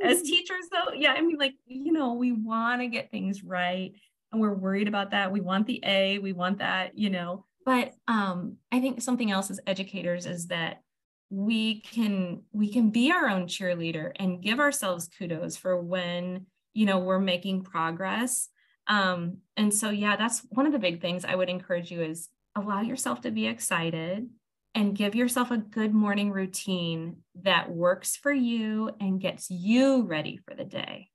As 0.04 0.22
teachers, 0.22 0.68
though, 0.70 0.92
yeah, 0.94 1.12
I 1.12 1.22
mean, 1.22 1.38
like, 1.38 1.54
you 1.66 1.92
know, 1.92 2.14
we 2.14 2.32
want 2.32 2.82
to 2.82 2.88
get 2.88 3.10
things 3.10 3.42
right 3.42 3.92
and 4.30 4.40
we're 4.40 4.54
worried 4.54 4.88
about 4.88 5.12
that. 5.12 5.32
We 5.32 5.40
want 5.40 5.66
the 5.66 5.80
A, 5.84 6.18
we 6.18 6.32
want 6.32 6.58
that, 6.58 6.98
you 6.98 7.10
know. 7.10 7.46
But 7.64 7.92
um, 8.08 8.56
I 8.70 8.80
think 8.80 9.00
something 9.00 9.30
else 9.30 9.50
as 9.50 9.60
educators 9.66 10.26
is 10.26 10.48
that 10.48 10.82
we 11.30 11.80
can 11.80 12.42
we 12.52 12.70
can 12.70 12.90
be 12.90 13.10
our 13.10 13.28
own 13.28 13.46
cheerleader 13.46 14.12
and 14.16 14.42
give 14.42 14.60
ourselves 14.60 15.08
kudos 15.18 15.56
for 15.56 15.80
when 15.80 16.46
you 16.74 16.86
know 16.86 16.98
we're 16.98 17.18
making 17.18 17.62
progress. 17.62 18.48
Um, 18.86 19.38
and 19.56 19.72
so 19.72 19.90
yeah 19.90 20.16
that's 20.16 20.40
one 20.50 20.66
of 20.66 20.72
the 20.72 20.78
big 20.78 21.00
things 21.00 21.24
i 21.24 21.34
would 21.34 21.48
encourage 21.48 21.90
you 21.90 22.02
is 22.02 22.28
allow 22.56 22.80
yourself 22.80 23.20
to 23.22 23.30
be 23.30 23.46
excited 23.46 24.28
and 24.74 24.96
give 24.96 25.14
yourself 25.14 25.50
a 25.50 25.58
good 25.58 25.94
morning 25.94 26.30
routine 26.30 27.18
that 27.42 27.70
works 27.70 28.16
for 28.16 28.32
you 28.32 28.90
and 29.00 29.20
gets 29.20 29.50
you 29.50 30.02
ready 30.02 30.36
for 30.36 30.54
the 30.54 30.64
day 30.64 31.08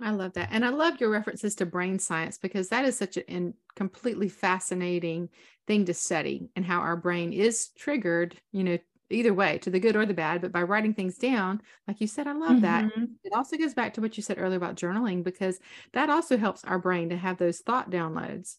I 0.00 0.10
love 0.10 0.34
that. 0.34 0.48
And 0.52 0.64
I 0.64 0.68
love 0.68 1.00
your 1.00 1.10
references 1.10 1.54
to 1.56 1.66
brain 1.66 1.98
science 1.98 2.36
because 2.38 2.68
that 2.68 2.84
is 2.84 2.98
such 2.98 3.16
a 3.16 3.52
completely 3.74 4.28
fascinating 4.28 5.30
thing 5.66 5.86
to 5.86 5.94
study 5.94 6.50
and 6.54 6.64
how 6.64 6.80
our 6.80 6.96
brain 6.96 7.32
is 7.32 7.68
triggered, 7.78 8.36
you 8.52 8.62
know, 8.62 8.78
either 9.08 9.32
way, 9.32 9.58
to 9.58 9.70
the 9.70 9.80
good 9.80 9.96
or 9.96 10.04
the 10.04 10.12
bad. 10.12 10.40
But 10.42 10.52
by 10.52 10.62
writing 10.62 10.92
things 10.92 11.16
down, 11.16 11.62
like 11.88 12.00
you 12.00 12.06
said, 12.06 12.26
I 12.26 12.32
love 12.32 12.58
mm-hmm. 12.58 12.60
that. 12.62 12.92
It 13.24 13.32
also 13.32 13.56
goes 13.56 13.72
back 13.72 13.94
to 13.94 14.00
what 14.00 14.16
you 14.16 14.22
said 14.22 14.38
earlier 14.38 14.58
about 14.58 14.76
journaling 14.76 15.22
because 15.24 15.60
that 15.92 16.10
also 16.10 16.36
helps 16.36 16.64
our 16.64 16.78
brain 16.78 17.08
to 17.08 17.16
have 17.16 17.38
those 17.38 17.60
thought 17.60 17.90
downloads, 17.90 18.56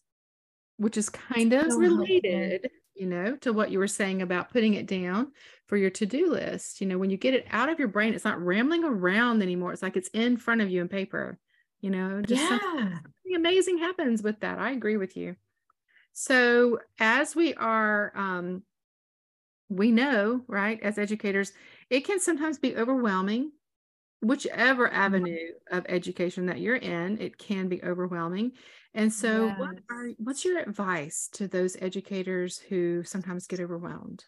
which 0.76 0.96
is 0.96 1.08
kind 1.08 1.52
of 1.52 1.76
related. 1.76 2.70
You 2.98 3.06
know, 3.06 3.36
to 3.36 3.52
what 3.52 3.70
you 3.70 3.78
were 3.78 3.86
saying 3.86 4.22
about 4.22 4.50
putting 4.50 4.74
it 4.74 4.86
down 4.86 5.32
for 5.66 5.76
your 5.76 5.90
to 5.90 6.06
do 6.06 6.30
list. 6.30 6.80
You 6.80 6.86
know, 6.88 6.98
when 6.98 7.10
you 7.10 7.16
get 7.16 7.34
it 7.34 7.46
out 7.50 7.68
of 7.68 7.78
your 7.78 7.88
brain, 7.88 8.12
it's 8.12 8.24
not 8.24 8.44
rambling 8.44 8.82
around 8.84 9.40
anymore. 9.42 9.72
It's 9.72 9.82
like 9.82 9.96
it's 9.96 10.10
in 10.12 10.36
front 10.36 10.62
of 10.62 10.70
you 10.70 10.80
in 10.80 10.88
paper, 10.88 11.38
you 11.80 11.90
know, 11.90 12.20
just 12.22 12.42
yeah. 12.42 12.48
something, 12.48 12.88
something 12.90 13.36
amazing 13.36 13.78
happens 13.78 14.22
with 14.22 14.40
that. 14.40 14.58
I 14.58 14.72
agree 14.72 14.96
with 14.96 15.16
you. 15.16 15.36
So, 16.12 16.80
as 16.98 17.36
we 17.36 17.54
are, 17.54 18.12
um, 18.16 18.62
we 19.68 19.92
know, 19.92 20.42
right, 20.48 20.82
as 20.82 20.98
educators, 20.98 21.52
it 21.90 22.00
can 22.00 22.18
sometimes 22.18 22.58
be 22.58 22.76
overwhelming 22.76 23.52
whichever 24.20 24.86
mm-hmm. 24.86 24.96
avenue 24.96 25.48
of 25.70 25.86
education 25.88 26.46
that 26.46 26.60
you're 26.60 26.76
in 26.76 27.18
it 27.20 27.38
can 27.38 27.68
be 27.68 27.82
overwhelming 27.82 28.52
and 28.94 29.12
so 29.12 29.46
yes. 29.46 29.58
what 29.58 29.78
are 29.90 30.08
what's 30.18 30.44
your 30.44 30.58
advice 30.58 31.28
to 31.32 31.46
those 31.46 31.76
educators 31.80 32.58
who 32.58 33.02
sometimes 33.04 33.46
get 33.46 33.60
overwhelmed 33.60 34.24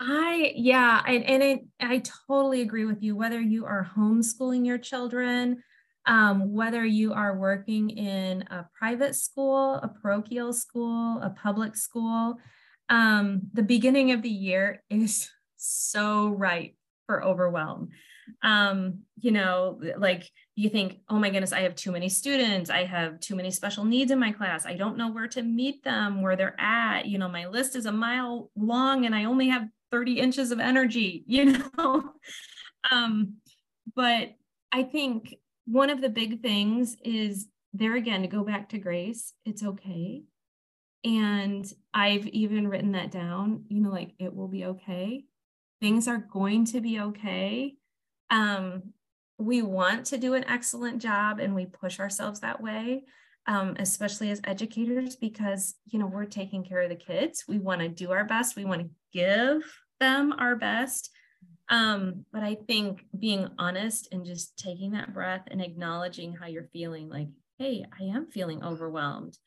i 0.00 0.52
yeah 0.56 1.02
I, 1.04 1.12
and 1.14 1.42
it, 1.42 1.60
i 1.80 2.02
totally 2.26 2.62
agree 2.62 2.86
with 2.86 3.02
you 3.02 3.16
whether 3.16 3.40
you 3.40 3.66
are 3.66 3.88
homeschooling 3.96 4.66
your 4.66 4.78
children 4.78 5.62
um, 6.06 6.52
whether 6.52 6.84
you 6.84 7.14
are 7.14 7.38
working 7.38 7.88
in 7.88 8.42
a 8.50 8.66
private 8.78 9.14
school 9.14 9.74
a 9.76 9.88
parochial 9.88 10.52
school 10.52 11.20
a 11.22 11.30
public 11.30 11.76
school 11.76 12.36
um, 12.90 13.42
the 13.54 13.62
beginning 13.62 14.12
of 14.12 14.22
the 14.22 14.28
year 14.30 14.82
is 14.90 15.30
so 15.56 16.28
ripe 16.28 16.74
for 17.06 17.22
overwhelm. 17.22 17.90
Um 18.42 19.00
you 19.16 19.32
know 19.32 19.80
like 19.98 20.28
you 20.54 20.70
think 20.70 21.00
oh 21.08 21.18
my 21.18 21.30
goodness 21.30 21.52
i 21.52 21.60
have 21.60 21.74
too 21.74 21.92
many 21.92 22.08
students. 22.08 22.70
I 22.70 22.84
have 22.84 23.20
too 23.20 23.36
many 23.36 23.50
special 23.50 23.84
needs 23.84 24.10
in 24.10 24.18
my 24.18 24.32
class. 24.32 24.66
I 24.66 24.74
don't 24.74 24.96
know 24.96 25.10
where 25.10 25.28
to 25.28 25.42
meet 25.42 25.84
them 25.84 26.22
where 26.22 26.36
they're 26.36 26.58
at. 26.58 27.06
You 27.06 27.18
know 27.18 27.28
my 27.28 27.46
list 27.46 27.76
is 27.76 27.86
a 27.86 27.92
mile 27.92 28.50
long 28.56 29.04
and 29.04 29.14
i 29.14 29.24
only 29.24 29.48
have 29.48 29.68
30 29.90 30.18
inches 30.20 30.50
of 30.50 30.60
energy 30.60 31.24
you 31.28 31.58
know? 31.76 32.12
Um 32.90 33.36
but 33.94 34.34
i 34.72 34.82
think 34.82 35.34
one 35.66 35.90
of 35.90 36.00
the 36.00 36.08
big 36.08 36.42
things 36.42 36.96
is 37.04 37.48
there 37.72 37.96
again 37.96 38.22
to 38.22 38.28
go 38.28 38.44
back 38.44 38.70
to 38.70 38.78
grace 38.78 39.32
it's 39.44 39.62
okay. 39.62 40.22
And 41.04 41.70
i've 41.92 42.26
even 42.28 42.68
written 42.68 42.92
that 42.92 43.10
down 43.10 43.64
you 43.68 43.82
know 43.82 43.90
like 43.90 44.14
it 44.18 44.34
will 44.34 44.48
be 44.48 44.64
okay 44.64 45.24
things 45.84 46.08
are 46.08 46.26
going 46.32 46.64
to 46.64 46.80
be 46.80 46.98
okay. 46.98 47.74
Um, 48.30 48.94
we 49.38 49.60
want 49.62 50.06
to 50.06 50.18
do 50.18 50.34
an 50.34 50.44
excellent 50.44 51.02
job 51.02 51.40
and 51.40 51.54
we 51.54 51.66
push 51.66 52.00
ourselves 52.00 52.40
that 52.40 52.62
way 52.62 53.04
um, 53.46 53.76
especially 53.78 54.30
as 54.30 54.40
educators 54.44 55.16
because 55.16 55.74
you 55.86 55.98
know 55.98 56.06
we're 56.06 56.24
taking 56.24 56.64
care 56.64 56.80
of 56.80 56.88
the 56.88 56.96
kids. 56.96 57.44
We 57.46 57.58
want 57.58 57.80
to 57.80 57.88
do 57.88 58.12
our 58.12 58.24
best. 58.24 58.56
We 58.56 58.64
want 58.64 58.82
to 58.82 58.90
give 59.12 59.62
them 60.00 60.34
our 60.38 60.56
best. 60.56 61.10
Um, 61.70 62.26
but 62.30 62.42
i 62.42 62.56
think 62.66 63.06
being 63.18 63.48
honest 63.58 64.08
and 64.12 64.22
just 64.26 64.58
taking 64.58 64.90
that 64.90 65.14
breath 65.14 65.44
and 65.46 65.62
acknowledging 65.62 66.34
how 66.34 66.46
you're 66.46 66.68
feeling 66.74 67.08
like 67.08 67.28
hey 67.56 67.86
i 67.98 68.04
am 68.04 68.26
feeling 68.26 68.62
overwhelmed. 68.62 69.38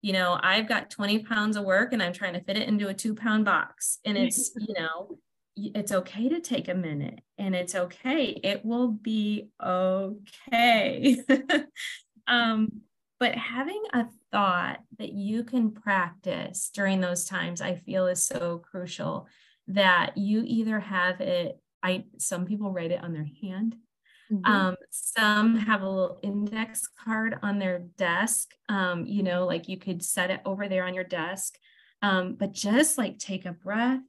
You 0.00 0.12
know 0.12 0.38
i've 0.40 0.68
got 0.68 0.90
20 0.90 1.24
pounds 1.24 1.56
of 1.56 1.64
work 1.64 1.92
and 1.92 2.00
i'm 2.00 2.12
trying 2.12 2.34
to 2.34 2.44
fit 2.44 2.56
it 2.56 2.68
into 2.68 2.88
a 2.88 2.94
two 2.94 3.14
pound 3.16 3.44
box 3.44 3.98
and 4.04 4.16
it's 4.16 4.52
you 4.56 4.74
know 4.74 5.18
it's 5.56 5.92
okay 5.92 6.28
to 6.28 6.40
take 6.40 6.68
a 6.68 6.74
minute 6.74 7.20
and 7.38 7.54
it's 7.54 7.74
okay. 7.74 8.38
It 8.42 8.64
will 8.64 8.88
be 8.88 9.50
okay. 9.62 11.18
um, 12.26 12.80
but 13.20 13.34
having 13.34 13.82
a 13.92 14.06
thought 14.32 14.80
that 14.98 15.12
you 15.12 15.44
can 15.44 15.70
practice 15.70 16.70
during 16.74 17.00
those 17.00 17.24
times, 17.24 17.60
I 17.60 17.76
feel 17.76 18.06
is 18.06 18.26
so 18.26 18.58
crucial 18.58 19.28
that 19.68 20.18
you 20.18 20.42
either 20.44 20.80
have 20.80 21.20
it, 21.20 21.58
I 21.82 22.04
some 22.18 22.46
people 22.46 22.72
write 22.72 22.90
it 22.90 23.02
on 23.02 23.12
their 23.12 23.28
hand. 23.40 23.76
Mm-hmm. 24.32 24.50
Um, 24.50 24.76
some 24.90 25.56
have 25.56 25.82
a 25.82 25.88
little 25.88 26.18
index 26.22 26.88
card 27.04 27.38
on 27.42 27.58
their 27.58 27.80
desk. 27.96 28.50
Um, 28.68 29.06
you 29.06 29.22
know, 29.22 29.46
like 29.46 29.68
you 29.68 29.76
could 29.76 30.02
set 30.02 30.30
it 30.30 30.40
over 30.44 30.68
there 30.68 30.84
on 30.84 30.94
your 30.94 31.04
desk. 31.04 31.56
Um, 32.02 32.36
but 32.38 32.52
just 32.52 32.98
like 32.98 33.18
take 33.18 33.46
a 33.46 33.52
breath 33.52 34.00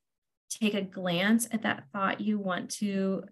take 0.50 0.74
a 0.74 0.82
glance 0.82 1.48
at 1.52 1.64
that 1.64 1.86
thought 1.92 2.22
you 2.22 2.40
want 2.40 2.70
to 2.72 3.24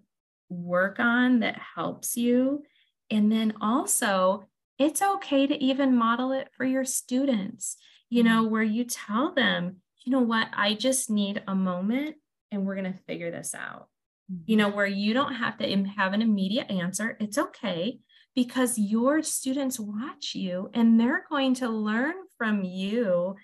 work 0.48 0.98
on 0.98 1.40
that 1.40 1.58
helps 1.74 2.16
you. 2.16 2.62
And 3.10 3.30
then 3.30 3.54
also, 3.60 4.46
it's 4.78 5.02
okay 5.02 5.46
to 5.46 5.62
even 5.62 5.96
model 5.96 6.32
it 6.32 6.48
for 6.56 6.64
your 6.64 6.84
students, 6.84 7.76
you 8.10 8.22
know, 8.22 8.42
mm-hmm. 8.42 8.50
where 8.50 8.62
you 8.62 8.84
tell 8.84 9.32
them, 9.32 9.76
you 10.04 10.12
know 10.12 10.20
what, 10.20 10.48
I 10.52 10.74
just 10.74 11.10
need 11.10 11.42
a 11.46 11.54
moment 11.54 12.16
and 12.50 12.64
we're 12.64 12.76
going 12.76 12.92
to 12.92 12.98
figure 13.06 13.30
this 13.30 13.54
out. 13.54 13.88
Mm-hmm. 14.30 14.42
You 14.46 14.56
know, 14.56 14.68
where 14.70 14.86
you 14.86 15.14
don't 15.14 15.34
have 15.34 15.58
to 15.58 15.84
have 15.96 16.12
an 16.12 16.22
immediate 16.22 16.70
answer. 16.70 17.16
It's 17.20 17.38
okay 17.38 17.98
because 18.34 18.78
your 18.78 19.22
students 19.22 19.78
watch 19.78 20.34
you 20.34 20.70
and 20.74 20.98
they're 20.98 21.24
going 21.28 21.54
to 21.54 21.68
learn 21.68 22.14
from 22.36 22.64
you 22.64 23.36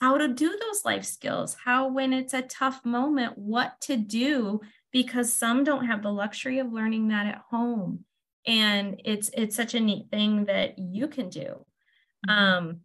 how 0.00 0.18
to 0.18 0.28
do 0.28 0.48
those 0.48 0.84
life 0.84 1.04
skills, 1.04 1.56
how, 1.64 1.88
when 1.88 2.12
it's 2.12 2.34
a 2.34 2.42
tough 2.42 2.84
moment, 2.84 3.38
what 3.38 3.80
to 3.82 3.96
do, 3.96 4.60
because 4.92 5.32
some 5.32 5.64
don't 5.64 5.86
have 5.86 6.02
the 6.02 6.12
luxury 6.12 6.58
of 6.58 6.72
learning 6.72 7.08
that 7.08 7.26
at 7.26 7.42
home. 7.50 8.04
And 8.46 9.00
it's 9.04 9.30
it's 9.34 9.56
such 9.56 9.74
a 9.74 9.80
neat 9.80 10.06
thing 10.10 10.44
that 10.44 10.78
you 10.78 11.08
can 11.08 11.28
do. 11.28 11.64
Mm-hmm. 12.28 12.30
Um, 12.30 12.80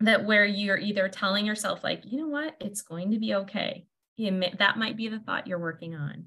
that 0.00 0.24
where 0.24 0.44
you're 0.44 0.78
either 0.78 1.08
telling 1.08 1.46
yourself, 1.46 1.84
like, 1.84 2.02
you 2.04 2.18
know 2.18 2.26
what, 2.26 2.56
it's 2.60 2.82
going 2.82 3.12
to 3.12 3.20
be 3.20 3.34
okay. 3.34 3.86
May, 4.18 4.52
that 4.58 4.76
might 4.76 4.96
be 4.96 5.08
the 5.08 5.20
thought 5.20 5.46
you're 5.46 5.58
working 5.60 5.94
on. 5.94 6.26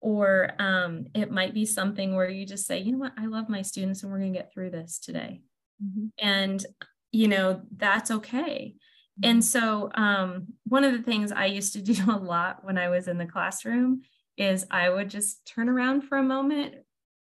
Or 0.00 0.52
um, 0.60 1.06
it 1.14 1.32
might 1.32 1.52
be 1.52 1.66
something 1.66 2.14
where 2.14 2.28
you 2.28 2.46
just 2.46 2.66
say, 2.66 2.78
you 2.78 2.92
know 2.92 2.98
what, 2.98 3.14
I 3.18 3.26
love 3.26 3.48
my 3.48 3.62
students 3.62 4.02
and 4.02 4.12
we're 4.12 4.20
going 4.20 4.32
to 4.32 4.38
get 4.38 4.52
through 4.52 4.70
this 4.70 5.00
today. 5.00 5.40
Mm-hmm. 5.84 6.06
And, 6.24 6.64
you 7.10 7.26
know, 7.26 7.62
that's 7.76 8.12
okay 8.12 8.76
and 9.22 9.44
so, 9.44 9.90
um, 9.94 10.48
one 10.64 10.84
of 10.84 10.92
the 10.92 11.02
things 11.02 11.32
I 11.32 11.46
used 11.46 11.72
to 11.74 11.82
do 11.92 12.10
a 12.10 12.18
lot 12.18 12.64
when 12.64 12.78
I 12.78 12.88
was 12.88 13.08
in 13.08 13.18
the 13.18 13.26
classroom 13.26 14.02
is 14.36 14.66
I 14.70 14.90
would 14.90 15.08
just 15.08 15.46
turn 15.46 15.68
around 15.68 16.02
for 16.02 16.18
a 16.18 16.22
moment, 16.22 16.74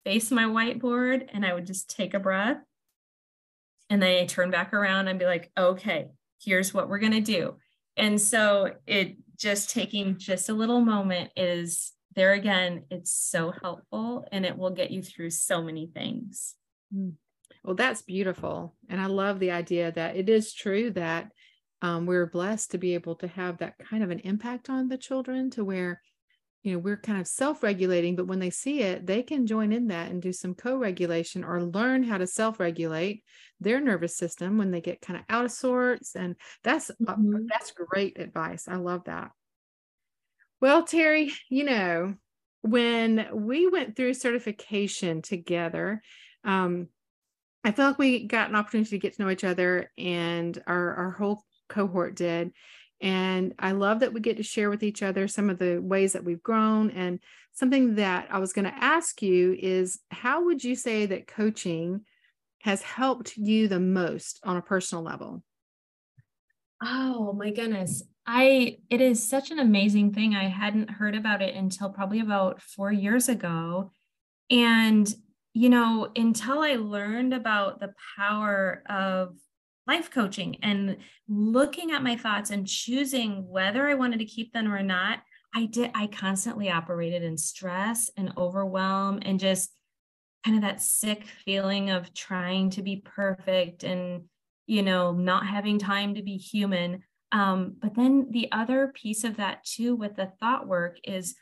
face 0.05 0.31
my 0.31 0.45
whiteboard 0.45 1.29
and 1.33 1.45
I 1.45 1.53
would 1.53 1.67
just 1.67 1.95
take 1.95 2.15
a 2.15 2.21
breath. 2.21 2.59
And 3.91 4.01
then 4.01 4.23
I 4.23 4.27
turn 4.27 4.51
back 4.51 4.73
around 4.73 5.09
and 5.09 5.19
be 5.19 5.27
like, 5.27 5.51
okay, 5.59 6.09
here's 6.43 6.73
what 6.73 6.89
we're 6.89 6.99
going 6.99 7.13
to 7.13 7.21
do. 7.21 7.57
And 7.97 8.19
so 8.19 8.73
it 8.87 9.17
just 9.37 9.71
taking 9.71 10.17
just 10.17 10.49
a 10.49 10.55
little 10.55 10.81
moment 10.81 11.31
is 11.37 11.93
there 12.15 12.33
again, 12.33 12.85
it's 12.91 13.13
so 13.13 13.53
helpful 13.63 14.27
and 14.33 14.47
it 14.47 14.57
will 14.57 14.71
get 14.71 14.91
you 14.91 15.03
through 15.03 15.31
so 15.31 15.63
many 15.63 15.87
things. 15.87 16.55
Mm. 16.95 17.15
Well, 17.65 17.75
that's 17.75 18.03
beautiful. 18.03 18.75
And 18.89 19.01
I 19.01 19.07
love 19.07 19.39
the 19.39 19.51
idea 19.51 19.93
that 19.93 20.17
it 20.17 20.29
is 20.29 20.53
true 20.53 20.91
that 20.93 21.31
um, 21.83 22.07
we're 22.07 22.27
blessed 22.27 22.71
to 22.71 22.79
be 22.79 22.95
able 22.95 23.17
to 23.17 23.27
have 23.27 23.59
that 23.59 23.77
kind 23.79 24.03
of 24.03 24.11
an 24.11 24.21
impact 24.21 24.71
on 24.71 24.89
the 24.89 24.97
children 24.97 25.51
to 25.51 25.65
where 25.65 26.01
you 26.63 26.73
know 26.73 26.79
we're 26.79 26.97
kind 26.97 27.21
of 27.21 27.27
self-regulating 27.27 28.15
but 28.15 28.29
when 28.29 28.39
they 28.39 28.51
see 28.51 28.81
it 28.81 29.05
they 29.05 29.23
can 29.23 29.47
join 29.47 29.73
in 29.73 29.89
that 29.89 30.11
and 30.11 30.23
do 30.23 30.33
some 30.33 30.55
co-regulation 30.55 31.45
or 31.45 31.63
learn 31.63 32.05
how 32.05 32.17
to 32.17 32.27
self-regulate 32.27 33.25
their 33.61 33.81
nervous 33.81 34.17
system 34.17 34.59
when 34.59 34.71
they 34.71 34.81
get 34.81 35.01
kind 35.01 35.19
of 35.19 35.25
out 35.29 35.45
of 35.45 35.51
sorts 35.51 36.15
and 36.15 36.37
that's 36.63 36.91
uh, 36.91 36.95
mm-hmm. 37.01 37.35
uh, 37.35 37.39
that's 37.49 37.73
great 37.73 38.19
advice 38.19 38.69
i 38.69 38.77
love 38.77 39.03
that 39.05 39.31
well 40.61 40.87
teri 40.87 41.33
you 41.51 41.65
know 41.65 42.15
when 42.63 43.27
we 43.33 43.69
went 43.69 43.97
through 43.97 44.15
certification 44.15 45.21
together 45.21 46.01
um, 46.45 46.87
i 47.65 47.73
felt 47.73 47.91
like 47.91 47.99
we 47.99 48.27
got 48.29 48.49
an 48.49 48.55
opportunity 48.55 48.91
to 48.91 48.99
get 48.99 49.17
to 49.17 49.23
know 49.23 49.31
each 49.31 49.43
other 49.43 49.91
and 49.99 50.63
our 50.69 50.95
our 50.95 51.11
whole 51.11 51.43
cohort 51.73 52.15
did 52.15 52.53
and 53.03 53.53
I 53.59 53.73
love 53.73 54.01
that 54.01 54.13
we 54.13 54.21
get 54.21 54.37
to 54.37 54.45
share 54.45 54.71
with 54.71 54.85
each 54.85 55.03
other 55.03 55.27
some 55.27 55.51
of 55.51 55.59
the 55.59 55.79
ways 55.79 56.13
that 56.13 56.23
we've 56.23 56.43
grown. 56.43 56.91
And 56.93 57.19
something 57.53 57.97
that 57.97 58.29
I 58.31 58.39
was 58.39 58.53
going 58.53 58.65
to 58.65 58.85
ask 58.85 59.21
you 59.21 59.57
is 59.61 59.99
how 60.13 60.45
would 60.45 60.63
you 60.63 60.77
say 60.77 61.07
that 61.07 61.27
coaching 61.27 62.03
has 62.61 62.81
helped 62.81 63.37
you 63.37 63.67
the 63.67 63.81
most 63.81 64.39
on 64.45 64.57
a 64.57 64.63
personal 64.63 65.03
level? 65.03 65.43
Oh 66.81 67.33
my 67.33 67.51
goodness. 67.51 68.05
I 68.25 68.79
it 68.89 69.01
is 69.01 69.29
such 69.29 69.51
an 69.51 69.59
amazing 69.59 70.13
thing. 70.13 70.37
I 70.37 70.47
hadn't 70.47 70.89
heard 70.89 71.17
about 71.17 71.43
it 71.43 71.57
until 71.57 71.91
probably 71.91 72.21
about 72.21 72.63
4 72.63 72.93
years 72.93 73.29
ago. 73.29 73.91
And 74.49 75.13
you 75.55 75.69
know, 75.71 76.09
until 76.15 76.61
I 76.61 76.77
learned 76.77 77.35
about 77.35 77.81
the 77.81 77.93
power 78.17 78.85
of 78.89 79.35
life 79.87 80.11
coaching 80.11 80.57
and 80.63 80.97
looking 81.29 81.91
at 81.91 82.03
my 82.03 82.17
thoughts 82.17 82.51
and 82.51 82.67
choosing 82.67 83.49
whether 83.49 83.89
I 83.89 83.95
wanted 83.95 84.21
to 84.21 84.25
keep 84.25 84.53
them 84.53 84.73
or 84.73 84.83
not, 84.83 85.21
I 85.55 85.67
did, 85.67 85.91
I 85.95 86.07
constantly 86.07 86.71
operated 86.71 87.23
in 87.23 87.37
stress 87.37 88.11
and 88.17 88.33
overwhelm 88.37 89.21
and 89.23 89.41
just 89.41 89.71
kind 90.45 90.57
of 90.57 90.63
that 90.63 90.81
sick 90.81 91.25
feeling 91.45 91.91
of 91.91 92.15
trying 92.15 92.71
to 92.71 92.83
be 92.83 93.03
perfect 93.05 93.85
and, 93.85 94.25
you 94.67 94.83
know, 94.83 95.13
not 95.13 95.47
having 95.47 95.79
time 95.79 96.15
to 96.15 96.23
be 96.23 96.37
human. 96.37 97.03
Um, 97.33 97.77
but 97.81 97.95
then 97.95 98.29
the 98.31 98.51
other 98.53 98.93
piece 98.95 99.25
of 99.25 99.37
that 99.37 99.65
too 99.65 99.95
with 99.95 100.17
the 100.17 100.33
thought 100.41 100.67
work 100.67 100.99
is 101.05 101.35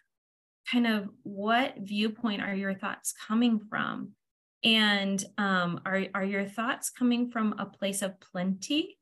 kind 0.70 0.87
of 0.87 1.09
what 1.23 1.75
viewpoint 1.78 2.42
are 2.42 2.54
your 2.54 2.75
thoughts 2.75 3.12
coming 3.26 3.61
from? 3.68 4.12
And 4.62 5.24
um, 5.38 5.80
are, 5.86 6.04
are 6.14 6.24
your 6.24 6.44
thoughts 6.44 6.90
coming 6.90 7.30
from 7.30 7.54
a 7.58 7.66
place 7.66 8.02
of 8.02 8.20
plenty 8.20 8.98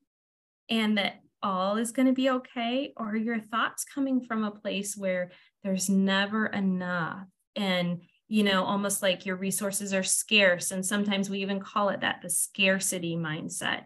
and 0.71 0.99
that 0.99 1.21
all 1.43 1.77
is 1.77 1.93
going 1.93 2.07
to 2.07 2.13
be 2.13 2.31
okay? 2.31 2.93
Or 2.97 3.11
are 3.11 3.17
your 3.17 3.41
thoughts 3.41 3.85
coming 3.85 4.21
from 4.21 4.45
a 4.45 4.51
place 4.51 4.97
where 4.97 5.31
there's 5.65 5.89
never 5.89 6.47
enough 6.47 7.27
and, 7.57 8.03
you 8.29 8.45
know, 8.45 8.65
almost 8.65 9.03
like 9.03 9.27
your 9.27 9.37
resources 9.37 9.93
are 9.93 10.05
scarce? 10.05 10.71
And 10.71 10.85
sometimes 10.87 11.29
we 11.29 11.41
even 11.41 11.61
call 11.61 11.89
it 11.89 12.01
that 12.01 12.21
the 12.23 12.31
scarcity 12.31 13.17
mindset. 13.17 13.85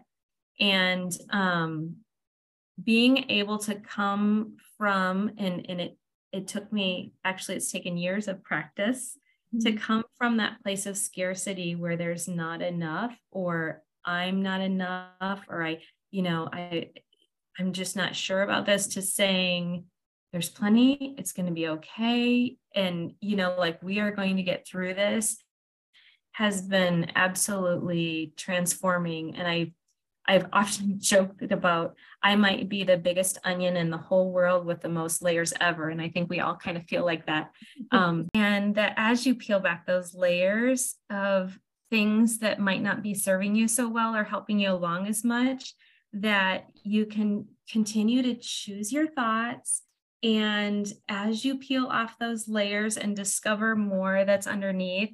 And 0.59 1.11
um, 1.31 1.97
being 2.83 3.31
able 3.31 3.57
to 3.59 3.75
come 3.75 4.57
from, 4.77 5.31
and, 5.37 5.65
and 5.69 5.81
it, 5.81 5.97
it 6.31 6.47
took 6.47 6.71
me 6.71 7.13
actually, 7.23 7.57
it's 7.57 7.71
taken 7.71 7.97
years 7.97 8.27
of 8.27 8.43
practice 8.43 9.17
to 9.61 9.69
mm-hmm. 9.69 9.77
come 9.77 10.03
from 10.17 10.37
that 10.37 10.61
place 10.63 10.85
of 10.85 10.97
scarcity 10.97 11.75
where 11.75 11.97
there's 11.97 12.27
not 12.27 12.61
enough 12.61 13.15
or 13.31 13.81
i'm 14.05 14.41
not 14.41 14.61
enough 14.61 15.45
or 15.49 15.63
i 15.63 15.79
you 16.11 16.21
know 16.21 16.49
i 16.51 16.89
i'm 17.59 17.73
just 17.73 17.95
not 17.95 18.15
sure 18.15 18.41
about 18.41 18.65
this 18.65 18.87
to 18.87 19.01
saying 19.01 19.85
there's 20.33 20.49
plenty. 20.49 21.13
It's 21.17 21.31
going 21.31 21.45
to 21.45 21.53
be 21.53 21.67
okay. 21.69 22.57
And 22.75 23.13
you 23.21 23.37
know 23.37 23.55
like 23.57 23.81
we 23.81 23.99
are 23.99 24.11
going 24.11 24.35
to 24.37 24.43
get 24.43 24.67
through 24.67 24.95
this 24.95 25.37
has 26.33 26.63
been 26.63 27.11
absolutely 27.15 28.33
transforming. 28.35 29.35
And 29.35 29.47
i 29.47 29.71
I've 30.27 30.47
often 30.53 30.95
joked 30.99 31.51
about 31.51 31.95
I 32.21 32.35
might 32.35 32.69
be 32.69 32.83
the 32.83 32.97
biggest 32.97 33.37
onion 33.43 33.75
in 33.75 33.89
the 33.89 33.97
whole 33.97 34.31
world 34.31 34.65
with 34.65 34.81
the 34.81 34.89
most 34.89 35.21
layers 35.21 35.53
ever. 35.59 35.89
And 35.89 36.01
I 36.01 36.09
think 36.09 36.29
we 36.29 36.39
all 36.39 36.55
kind 36.55 36.77
of 36.77 36.85
feel 36.85 37.05
like 37.05 37.25
that. 37.27 37.51
Um, 37.91 38.27
and 38.33 38.75
that 38.75 38.93
as 38.97 39.25
you 39.25 39.35
peel 39.35 39.59
back 39.59 39.85
those 39.85 40.15
layers 40.15 40.95
of 41.11 41.59
things 41.91 42.39
that 42.39 42.59
might 42.59 42.81
not 42.81 43.03
be 43.03 43.13
serving 43.13 43.55
you 43.55 43.67
so 43.67 43.87
well 43.87 44.15
or 44.15 44.23
helping 44.23 44.57
you 44.59 44.71
along 44.71 45.05
as 45.05 45.23
much, 45.23 45.73
that 46.13 46.67
you 46.83 47.05
can 47.05 47.45
continue 47.69 48.23
to 48.23 48.35
choose 48.35 48.91
your 48.91 49.07
thoughts. 49.07 49.83
And 50.23 50.91
as 51.07 51.43
you 51.45 51.59
peel 51.59 51.85
off 51.85 52.17
those 52.17 52.47
layers 52.47 52.97
and 52.97 53.15
discover 53.15 53.75
more 53.75 54.23
that's 54.25 54.47
underneath, 54.47 55.11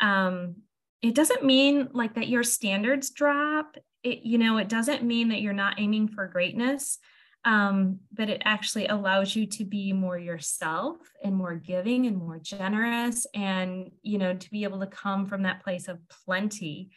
um, 0.00 0.56
it 1.02 1.14
doesn't 1.14 1.44
mean 1.44 1.88
like 1.92 2.14
that 2.14 2.28
your 2.28 2.42
standards 2.42 3.10
drop 3.10 3.76
it, 4.06 4.20
you 4.22 4.38
know, 4.38 4.58
it 4.58 4.68
doesn't 4.68 5.02
mean 5.02 5.30
that 5.30 5.40
you're 5.40 5.52
not 5.52 5.80
aiming 5.80 6.06
for 6.06 6.28
greatness, 6.28 6.98
um, 7.44 7.98
but 8.12 8.30
it 8.30 8.40
actually 8.44 8.86
allows 8.86 9.34
you 9.34 9.46
to 9.46 9.64
be 9.64 9.92
more 9.92 10.16
yourself 10.16 10.98
and 11.24 11.34
more 11.34 11.56
giving 11.56 12.06
and 12.06 12.16
more 12.16 12.38
generous 12.38 13.26
and, 13.34 13.90
you 14.02 14.18
know, 14.18 14.34
to 14.34 14.50
be 14.50 14.62
able 14.62 14.78
to 14.78 14.86
come 14.86 15.26
from 15.26 15.42
that 15.42 15.64
place 15.64 15.88
of 15.88 15.98
plenty. 16.24 16.90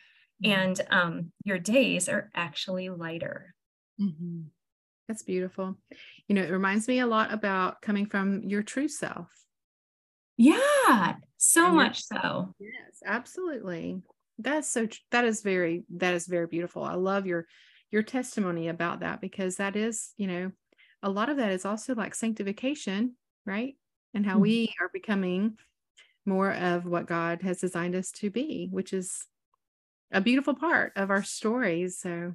Mm-hmm. 0.43 0.59
And 0.59 0.81
um, 0.91 1.31
your 1.43 1.57
days 1.57 2.07
are 2.07 2.29
actually 2.35 2.89
lighter. 2.89 3.55
Mm-hmm. 3.99 4.41
That's 5.07 5.23
beautiful. 5.23 5.77
You 6.27 6.35
know, 6.35 6.43
it 6.43 6.51
reminds 6.51 6.87
me 6.87 6.99
a 6.99 7.07
lot 7.07 7.33
about 7.33 7.81
coming 7.81 8.05
from 8.05 8.43
your 8.43 8.61
true 8.61 8.87
self. 8.87 9.33
Yeah, 10.37 11.15
so 11.37 11.65
and 11.65 11.75
much 11.75 12.03
so. 12.03 12.53
Yes, 12.59 13.01
absolutely 13.03 14.03
that's 14.39 14.69
so 14.69 14.87
that 15.11 15.25
is 15.25 15.41
very 15.41 15.83
that 15.97 16.13
is 16.13 16.27
very 16.27 16.47
beautiful. 16.47 16.83
I 16.83 16.95
love 16.95 17.25
your 17.25 17.45
your 17.91 18.03
testimony 18.03 18.67
about 18.67 19.01
that 19.01 19.21
because 19.21 19.57
that 19.57 19.75
is 19.75 20.13
you 20.17 20.27
know 20.27 20.51
a 21.01 21.09
lot 21.09 21.29
of 21.29 21.37
that 21.37 21.51
is 21.51 21.65
also 21.65 21.95
like 21.95 22.15
sanctification 22.15 23.15
right? 23.45 23.75
And 24.13 24.25
how 24.25 24.33
mm-hmm. 24.33 24.41
we 24.41 24.75
are 24.81 24.89
becoming 24.91 25.57
more 26.25 26.51
of 26.51 26.85
what 26.85 27.07
god 27.07 27.41
has 27.41 27.59
designed 27.59 27.95
us 27.95 28.11
to 28.11 28.29
be 28.29 28.67
which 28.71 28.93
is 28.93 29.25
a 30.11 30.21
beautiful 30.21 30.53
part 30.53 30.91
of 30.95 31.09
our 31.09 31.23
stories 31.23 31.99
so 31.99 32.33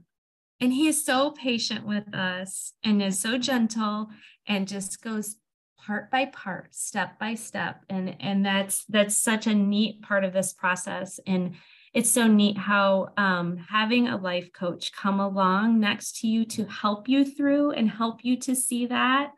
and 0.60 0.72
he 0.72 0.88
is 0.88 1.04
so 1.04 1.30
patient 1.30 1.86
with 1.86 2.12
us 2.14 2.72
and 2.82 3.02
is 3.02 3.20
so 3.20 3.38
gentle 3.38 4.08
and 4.46 4.66
just 4.66 5.02
goes 5.02 5.36
part 5.84 6.10
by 6.10 6.26
part 6.26 6.74
step 6.74 7.18
by 7.18 7.34
step. 7.34 7.84
And 7.88 8.16
and 8.20 8.44
that's 8.44 8.84
that's 8.86 9.18
such 9.18 9.46
a 9.46 9.54
neat 9.54 10.02
part 10.02 10.24
of 10.24 10.32
this 10.32 10.52
process. 10.52 11.20
And 11.26 11.56
it's 11.94 12.10
so 12.10 12.26
neat 12.26 12.58
how 12.58 13.08
um, 13.16 13.56
having 13.56 14.08
a 14.08 14.16
life 14.16 14.52
coach 14.52 14.92
come 14.92 15.20
along 15.20 15.78
next 15.78 16.20
to 16.20 16.26
you 16.26 16.44
to 16.44 16.64
help 16.64 17.08
you 17.08 17.24
through 17.24 17.70
and 17.70 17.88
help 17.88 18.24
you 18.24 18.36
to 18.40 18.54
see 18.54 18.86
that 18.86 19.30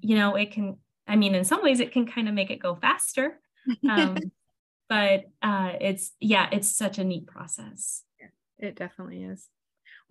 you 0.00 0.14
know 0.14 0.36
it 0.36 0.52
can 0.52 0.76
i 1.08 1.16
mean 1.16 1.34
in 1.34 1.44
some 1.44 1.62
ways 1.62 1.80
it 1.80 1.90
can 1.90 2.06
kind 2.06 2.28
of 2.28 2.34
make 2.34 2.50
it 2.50 2.60
go 2.60 2.74
faster. 2.74 3.40
Um, 3.88 4.18
but 4.88 5.24
uh, 5.40 5.72
it's 5.80 6.12
yeah 6.20 6.48
it's 6.52 6.76
such 6.76 6.98
a 6.98 7.04
neat 7.04 7.26
process. 7.26 8.02
Yeah, 8.20 8.68
it 8.68 8.76
definitely 8.76 9.22
is. 9.24 9.48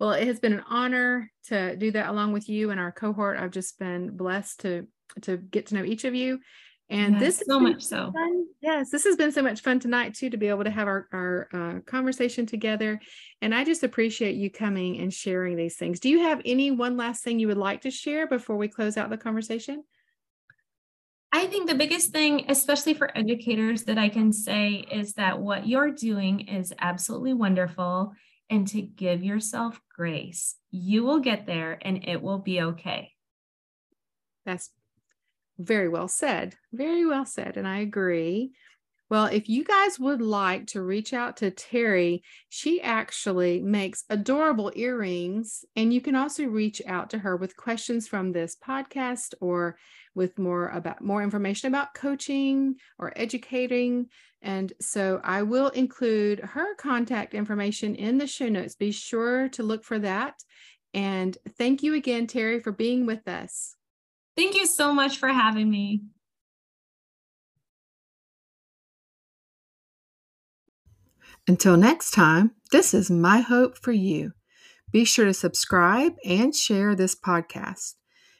Well 0.00 0.12
it 0.12 0.26
has 0.26 0.40
been 0.40 0.54
an 0.54 0.64
honor 0.68 1.30
to 1.46 1.76
do 1.76 1.92
that 1.92 2.08
along 2.08 2.32
with 2.32 2.48
you 2.48 2.70
and 2.70 2.80
our 2.80 2.92
cohort. 2.92 3.38
I've 3.38 3.50
just 3.52 3.78
been 3.78 4.16
blessed 4.16 4.60
to 4.60 4.88
to 5.22 5.36
get 5.36 5.66
to 5.66 5.74
know 5.74 5.84
each 5.84 6.04
of 6.04 6.14
you 6.14 6.40
and 6.90 7.14
yes, 7.14 7.20
this 7.20 7.42
so 7.46 7.58
much 7.58 7.82
so. 7.82 8.12
Fun. 8.12 8.46
Yes, 8.60 8.90
this 8.90 9.04
has 9.04 9.16
been 9.16 9.32
so 9.32 9.42
much 9.42 9.62
fun 9.62 9.80
tonight 9.80 10.14
too 10.14 10.30
to 10.30 10.36
be 10.36 10.48
able 10.48 10.64
to 10.64 10.70
have 10.70 10.88
our 10.88 11.08
our 11.12 11.48
uh, 11.52 11.80
conversation 11.80 12.46
together. 12.46 13.00
And 13.40 13.54
I 13.54 13.64
just 13.64 13.82
appreciate 13.82 14.36
you 14.36 14.50
coming 14.50 14.98
and 14.98 15.12
sharing 15.12 15.56
these 15.56 15.76
things. 15.76 16.00
Do 16.00 16.08
you 16.08 16.20
have 16.20 16.42
any 16.44 16.70
one 16.70 16.96
last 16.96 17.24
thing 17.24 17.38
you 17.38 17.48
would 17.48 17.56
like 17.56 17.82
to 17.82 17.90
share 17.90 18.26
before 18.26 18.56
we 18.56 18.68
close 18.68 18.96
out 18.96 19.10
the 19.10 19.16
conversation? 19.16 19.84
I 21.34 21.46
think 21.46 21.66
the 21.66 21.74
biggest 21.74 22.10
thing, 22.10 22.44
especially 22.50 22.92
for 22.92 23.16
educators, 23.16 23.84
that 23.84 23.96
I 23.96 24.10
can 24.10 24.32
say 24.32 24.84
is 24.92 25.14
that 25.14 25.40
what 25.40 25.66
you're 25.66 25.90
doing 25.90 26.40
is 26.40 26.74
absolutely 26.78 27.32
wonderful 27.32 28.12
and 28.50 28.68
to 28.68 28.82
give 28.82 29.24
yourself 29.24 29.80
grace. 29.96 30.56
You 30.70 31.04
will 31.04 31.20
get 31.20 31.46
there 31.46 31.78
and 31.80 32.06
it 32.06 32.20
will 32.20 32.38
be 32.38 32.60
okay. 32.60 33.12
That's 34.44 34.68
very 35.58 35.88
well 35.88 36.08
said. 36.08 36.54
Very 36.72 37.06
well 37.06 37.26
said. 37.26 37.56
And 37.56 37.66
I 37.66 37.78
agree. 37.78 38.52
Well, 39.12 39.26
if 39.26 39.46
you 39.46 39.62
guys 39.62 40.00
would 40.00 40.22
like 40.22 40.68
to 40.68 40.80
reach 40.80 41.12
out 41.12 41.36
to 41.36 41.50
Teri, 41.50 42.22
she 42.48 42.80
actually 42.80 43.60
makes 43.60 44.04
adorable 44.08 44.72
earrings. 44.74 45.66
And 45.76 45.92
you 45.92 46.00
can 46.00 46.16
also 46.16 46.44
reach 46.44 46.80
out 46.86 47.10
to 47.10 47.18
her 47.18 47.36
with 47.36 47.54
questions 47.54 48.08
from 48.08 48.32
this 48.32 48.56
podcast 48.56 49.34
or 49.42 49.76
with 50.14 50.38
more 50.38 50.68
about 50.68 51.02
more 51.02 51.22
information 51.22 51.68
about 51.68 51.92
coaching 51.92 52.76
or 52.98 53.12
educating. 53.14 54.06
And 54.40 54.72
so 54.80 55.20
I 55.22 55.42
will 55.42 55.68
include 55.68 56.40
her 56.40 56.74
contact 56.76 57.34
information 57.34 57.94
in 57.94 58.16
the 58.16 58.26
show 58.26 58.48
notes. 58.48 58.76
Be 58.76 58.92
sure 58.92 59.50
to 59.50 59.62
look 59.62 59.84
for 59.84 59.98
that. 59.98 60.42
And 60.94 61.36
thank 61.58 61.82
you 61.82 61.92
again, 61.94 62.26
Teri, 62.26 62.62
for 62.62 62.72
being 62.72 63.04
with 63.04 63.28
us. 63.28 63.76
Thank 64.36 64.54
you 64.54 64.66
so 64.66 64.94
much 64.94 65.18
for 65.18 65.28
having 65.28 65.70
me. 65.70 66.02
Until 71.46 71.76
next 71.76 72.12
time, 72.12 72.52
this 72.70 72.94
is 72.94 73.10
my 73.10 73.40
hope 73.40 73.76
for 73.76 73.92
you. 73.92 74.32
Be 74.90 75.04
sure 75.04 75.24
to 75.24 75.34
subscribe 75.34 76.14
and 76.24 76.54
share 76.54 76.94
this 76.94 77.14
podcast. 77.16 77.94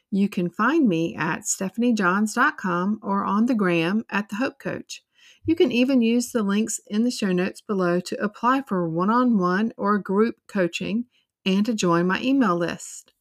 You 0.09 0.29
can 0.29 0.49
find 0.49 0.87
me 0.87 1.15
at 1.15 1.41
stephaniejohns.com 1.41 2.99
or 3.01 3.25
on 3.25 3.47
the 3.47 3.55
gram 3.55 4.05
at 4.09 4.29
the 4.29 4.35
Hope 4.35 4.59
Coach. 4.59 5.03
You 5.45 5.55
can 5.55 5.71
even 5.71 6.01
use 6.01 6.31
the 6.31 6.43
links 6.43 6.79
in 6.87 7.03
the 7.03 7.11
show 7.11 7.31
notes 7.31 7.61
below 7.61 7.99
to 8.01 8.23
apply 8.23 8.61
for 8.67 8.87
one 8.87 9.09
on 9.09 9.37
one 9.37 9.73
or 9.75 9.97
group 9.97 10.35
coaching 10.47 11.05
and 11.45 11.65
to 11.65 11.73
join 11.73 12.07
my 12.07 12.21
email 12.21 12.55
list. 12.55 13.12